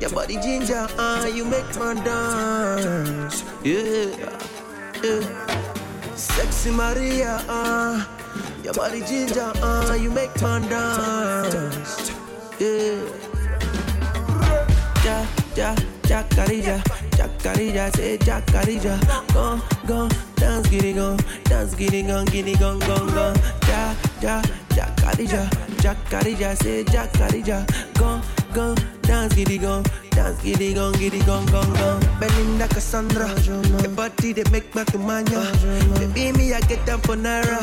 your 0.00 0.10
body 0.10 0.36
ginger, 0.42 0.86
uh, 0.98 1.30
you 1.32 1.44
make 1.44 1.70
my 1.78 1.94
dance. 1.94 3.44
Yeah, 3.62 4.10
yeah. 5.02 5.22
Sexy 6.16 6.70
Maria, 6.70 7.42
uh, 7.48 8.04
your 8.62 8.74
body 8.74 9.02
ginger, 9.02 9.52
uh, 9.62 9.94
you 10.00 10.10
make 10.10 10.34
my 10.42 10.58
dance. 10.68 12.10
Yeah. 12.58 13.02
Ja, 15.04 15.20
ja, 15.54 15.74
jacarija, 16.08 16.80
Jacarilla, 17.16 17.94
say 17.96 18.18
jacarilla. 18.18 18.98
go 19.32 19.60
go, 19.86 20.08
dance, 20.36 20.68
giddy, 20.68 20.92
go, 20.92 21.16
Dance, 21.44 21.74
giddy, 21.74 22.02
go, 22.02 22.24
giddy, 22.24 22.54
go, 22.56 22.78
go 22.80 22.96
go, 23.06 23.32
Ja, 23.68 23.94
ja, 24.20 24.42
jacarilla 24.70 25.73
jacarija, 25.84 26.56
say 26.56 26.82
jacarija. 26.84 27.58
Go, 27.98 28.18
go, 28.54 28.74
dance, 29.02 29.34
giddy 29.34 29.58
go, 29.58 29.82
dance, 30.12 30.40
giddy 30.42 30.72
go, 30.72 30.90
giddy 30.92 31.18
go, 31.26 31.44
go, 31.52 31.60
go. 31.62 32.00
Belinda 32.18 32.66
Cassandra, 32.68 33.28
the 33.82 33.88
body 33.94 34.32
they 34.32 34.44
make 34.50 34.72
back 34.72 34.86
to 34.92 34.98
mania. 34.98 35.44
Baby, 35.98 36.32
me 36.38 36.54
I 36.54 36.60
get 36.62 36.86
them 36.86 37.00
for 37.00 37.16
naira. 37.16 37.60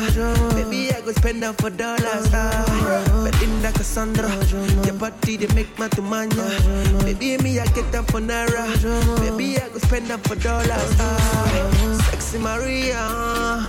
Baby, 0.54 0.94
I 0.94 1.00
go 1.00 1.10
spend 1.10 1.42
them 1.42 1.54
for 1.54 1.70
dollars. 1.70 2.28
Ah. 2.32 3.28
Belinda 3.28 3.72
Cassandra, 3.72 4.28
the 4.86 4.92
body 4.98 5.36
they 5.36 5.52
make 5.56 5.76
my 5.76 5.88
to 5.88 6.02
mania. 6.02 6.46
Baby, 7.02 7.38
me 7.42 7.58
I 7.58 7.66
get 7.74 7.90
them 7.90 8.04
for 8.04 8.20
naira. 8.20 8.62
Baby, 9.18 9.58
I 9.58 9.68
go 9.68 9.78
spend 9.78 10.06
them 10.06 10.20
for 10.20 10.36
dollars. 10.36 10.94
Ah. 11.00 11.98
Sexy 12.10 12.38
Maria, 12.38 13.66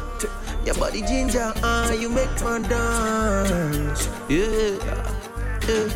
your 0.66 0.76
body 0.76 1.02
ginger, 1.02 1.54
ah, 1.64 1.92
you 1.92 2.10
make 2.10 2.42
my 2.42 2.60
dance. 2.60 4.10
Yeah, 4.30 4.78
yeah. 5.68 5.90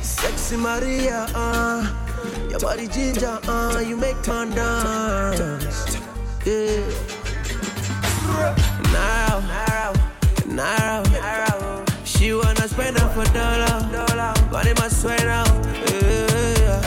Sexy 0.00 0.56
Maria, 0.56 1.26
uh, 1.34 1.84
your 2.50 2.60
body 2.60 2.88
ginger, 2.88 3.38
uh, 3.46 3.82
you 3.86 3.96
make 3.96 4.26
my 4.26 4.44
dance. 4.46 5.96
Yeah. 6.44 6.84
Now, 8.92 9.42
now, 10.46 11.02
she 12.04 12.32
wanna 12.32 12.68
spend 12.68 12.98
her 12.98 13.08
for 13.10 13.24
dollar, 13.32 14.34
but 14.50 14.66
it 14.66 14.78
must 14.78 15.02
swear 15.02 15.18
now. 15.18 15.44
Yeah. 15.90 16.80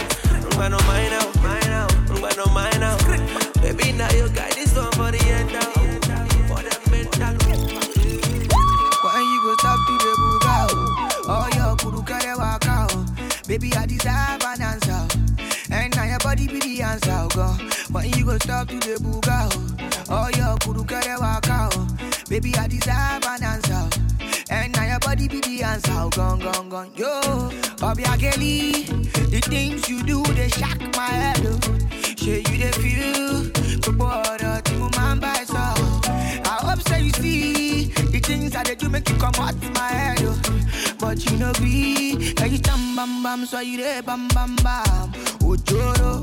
But 0.57 0.69
no 0.69 0.79
mind 0.87 1.11
now, 1.11 1.41
mind 1.43 1.67
now, 1.67 1.87
but 2.21 2.37
no 2.37 2.45
mind 2.47 2.79
now. 2.79 2.97
Baby, 3.61 3.91
now 3.91 4.11
you 4.13 4.29
got 4.29 4.51
this 4.53 4.75
one 4.75 4.91
for 4.93 5.11
the 5.11 5.23
end 5.27 5.53
now. 5.53 5.76
Baby, 13.59 13.73
I 13.73 13.87
deserve 13.87 14.43
an 14.45 14.61
answer, 14.61 15.07
and 15.71 15.95
now 15.95 16.03
your 16.03 16.19
body 16.19 16.47
be 16.47 16.59
the 16.59 16.83
answer, 16.83 17.09
oh 17.11 17.27
God. 17.29 17.59
When 17.89 18.07
you 18.13 18.23
go 18.23 18.37
stop 18.37 18.67
to 18.67 18.75
the 18.75 18.99
buga, 19.01 19.49
oh, 19.51 20.05
oh 20.11 20.29
your 20.37 20.57
kuru 20.57 20.85
kare 20.85 21.17
waka, 21.19 21.67
oh. 21.73 21.87
Baby, 22.29 22.53
I 22.53 22.67
deserve 22.67 23.25
an 23.25 23.43
answer, 23.43 23.89
and 24.51 24.71
now 24.75 24.85
your 24.85 24.99
body 24.99 25.27
be 25.27 25.39
the 25.41 25.63
answer, 25.63 25.91
oh 25.91 26.09
gone, 26.11 26.37
gone, 26.37 26.69
gone. 26.69 26.91
Yo, 26.95 27.49
Bobby 27.79 28.03
Kelly, 28.03 28.83
the 29.33 29.41
things 29.49 29.89
you 29.89 30.03
do 30.03 30.21
they 30.35 30.49
shock 30.49 30.79
my 30.95 31.07
head. 31.07 31.41
Oh. 31.41 31.59
Say 32.15 32.43
you 32.51 32.57
they 32.59 32.71
feel, 32.73 33.43
but 33.97 33.97
what 33.97 34.65
to 34.65 34.99
my 34.99 35.15
by 35.15 35.43
so. 35.45 35.55
I 35.55 36.59
hope 36.61 36.87
so 36.87 36.95
you 36.97 37.09
see 37.09 37.56
the 37.87 38.19
things 38.19 38.51
that 38.51 38.65
they 38.67 38.75
do 38.75 38.89
make 38.89 39.07
you 39.09 39.15
come 39.15 39.33
out 39.39 39.55
my 39.73 39.87
head, 39.89 40.19
oh. 40.21 40.39
But 40.99 41.23
you 41.29 41.37
know 41.37 41.53
be, 41.53 42.33
can 42.33 42.51
you 42.51 42.57
stand 42.57 42.95
bam 42.95 43.23
bam 43.23 43.45
so 43.45 43.59
you 43.59 43.77
there 43.77 44.01
bam 44.01 44.27
bam 44.29 44.55
bam. 44.57 45.11
Ojoro, 45.41 46.21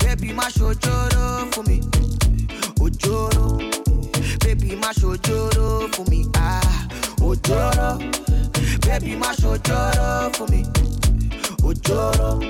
baby 0.00 0.32
mash 0.32 0.54
ojoro 0.54 1.52
for 1.54 1.62
me. 1.64 1.80
Ojoro, 2.80 3.58
baby 4.40 4.74
mash 4.76 4.96
ojoro 4.98 5.94
for 5.94 6.04
me. 6.10 6.26
Ah, 6.36 6.88
ojoro, 7.18 7.98
baby 8.82 9.16
mash 9.16 9.38
ojoro 9.38 10.34
for 10.36 10.46
me. 10.48 10.64
Ojoro, 11.62 12.40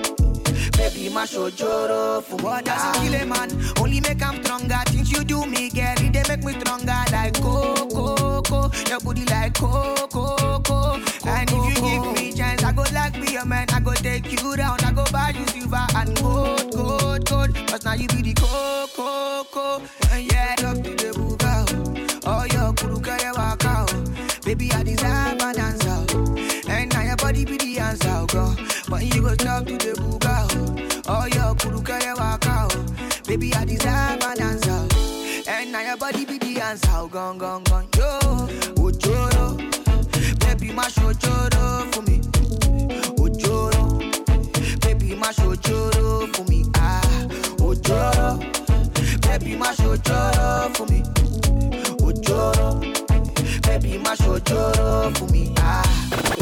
baby 0.82 1.08
my 1.08 1.24
show 1.24 1.48
for 1.50 2.62
does 2.62 2.98
kill 2.98 3.14
a 3.14 3.24
man? 3.24 3.50
Only 3.78 4.00
make 4.00 4.22
I'm 4.22 4.42
stronger. 4.42 4.80
Things 4.86 5.12
you 5.12 5.24
do 5.24 5.46
me, 5.46 5.70
girl, 5.70 5.94
it 5.98 6.12
they 6.12 6.24
make 6.28 6.44
me 6.44 6.52
stronger. 6.60 7.00
Like 7.12 7.34
coco, 7.40 8.42
coco, 8.42 8.70
your 8.88 9.00
booty 9.00 9.24
like 9.26 9.54
coco, 9.54 10.36
coco. 10.58 10.94
And 11.26 11.50
if 11.50 11.62
you 11.68 11.82
give 11.82 12.14
me 12.14 12.32
chance, 12.32 12.64
I 12.64 12.72
go 12.72 12.84
like 12.92 13.14
be 13.14 13.36
a 13.36 13.44
man. 13.44 13.66
I 13.72 13.80
go 13.80 13.92
take 13.94 14.32
you 14.32 14.56
down. 14.56 14.78
I 14.84 14.92
go 14.92 15.04
buy 15.12 15.32
you 15.36 15.46
silver 15.48 15.86
and 15.96 16.16
gold, 16.20 16.72
gold, 16.74 17.24
gold. 17.26 17.54
Cause 17.68 17.84
now 17.84 17.94
you 17.94 18.08
be 18.08 18.22
the 18.22 18.34
coco, 18.34 19.44
coco. 19.44 19.82
And 20.10 20.32
yeah, 20.32 20.56
up 20.66 20.76
to 20.82 20.90
the 20.90 21.12
buga. 21.14 22.22
Oh, 22.24 22.44
your 22.52 22.72
kuruka, 22.74 23.20
ya 23.22 23.32
waka. 23.34 23.86
Baby, 24.44 24.72
I 24.72 24.82
deserve 24.82 25.42
an 25.42 25.58
answer. 25.58 25.81
Body 27.32 27.44
be 27.46 27.56
the 27.56 27.78
answer, 27.78 28.26
girl. 28.28 28.54
But 28.90 29.02
you 29.14 29.22
go 29.22 29.34
talk 29.34 29.64
to 29.64 29.78
the 29.78 29.92
buga. 29.96 30.46
oh. 30.52 31.22
Oh, 31.22 31.24
your 31.26 31.54
kuruka, 31.54 31.98
ya 32.02 32.14
waka. 32.14 32.68
oh. 32.70 33.22
Baby, 33.26 33.54
I 33.54 33.64
deserve 33.64 34.22
an 34.22 34.40
answer. 34.42 34.86
And 35.48 35.72
now 35.72 35.80
your 35.80 35.96
body 35.96 36.26
be 36.26 36.36
the 36.36 36.60
answer, 36.60 36.90
oh, 36.92 37.08
gone, 37.08 37.38
gone, 37.38 37.64
gone. 37.64 37.88
Yo, 37.96 38.18
ojoro. 38.76 39.56
Baby, 40.40 40.72
my 40.74 40.84
ojoro 40.84 41.94
for 41.94 42.02
me. 42.02 42.20
Ojoro. 43.16 43.98
Baby, 44.82 45.14
my 45.14 45.32
ojoro 45.32 46.36
for 46.36 46.44
me. 46.50 46.66
Ah, 46.76 47.00
ojoro. 47.60 48.38
Baby, 49.22 49.56
my 49.56 49.72
ojoro 49.72 50.76
for 50.76 50.86
me. 50.86 51.00
Ojoro. 52.04 52.80
Baby, 53.62 53.96
my 53.98 54.16
ojoro 54.16 55.16
for 55.16 55.26
me. 55.32 55.54
Ah. 55.56 56.41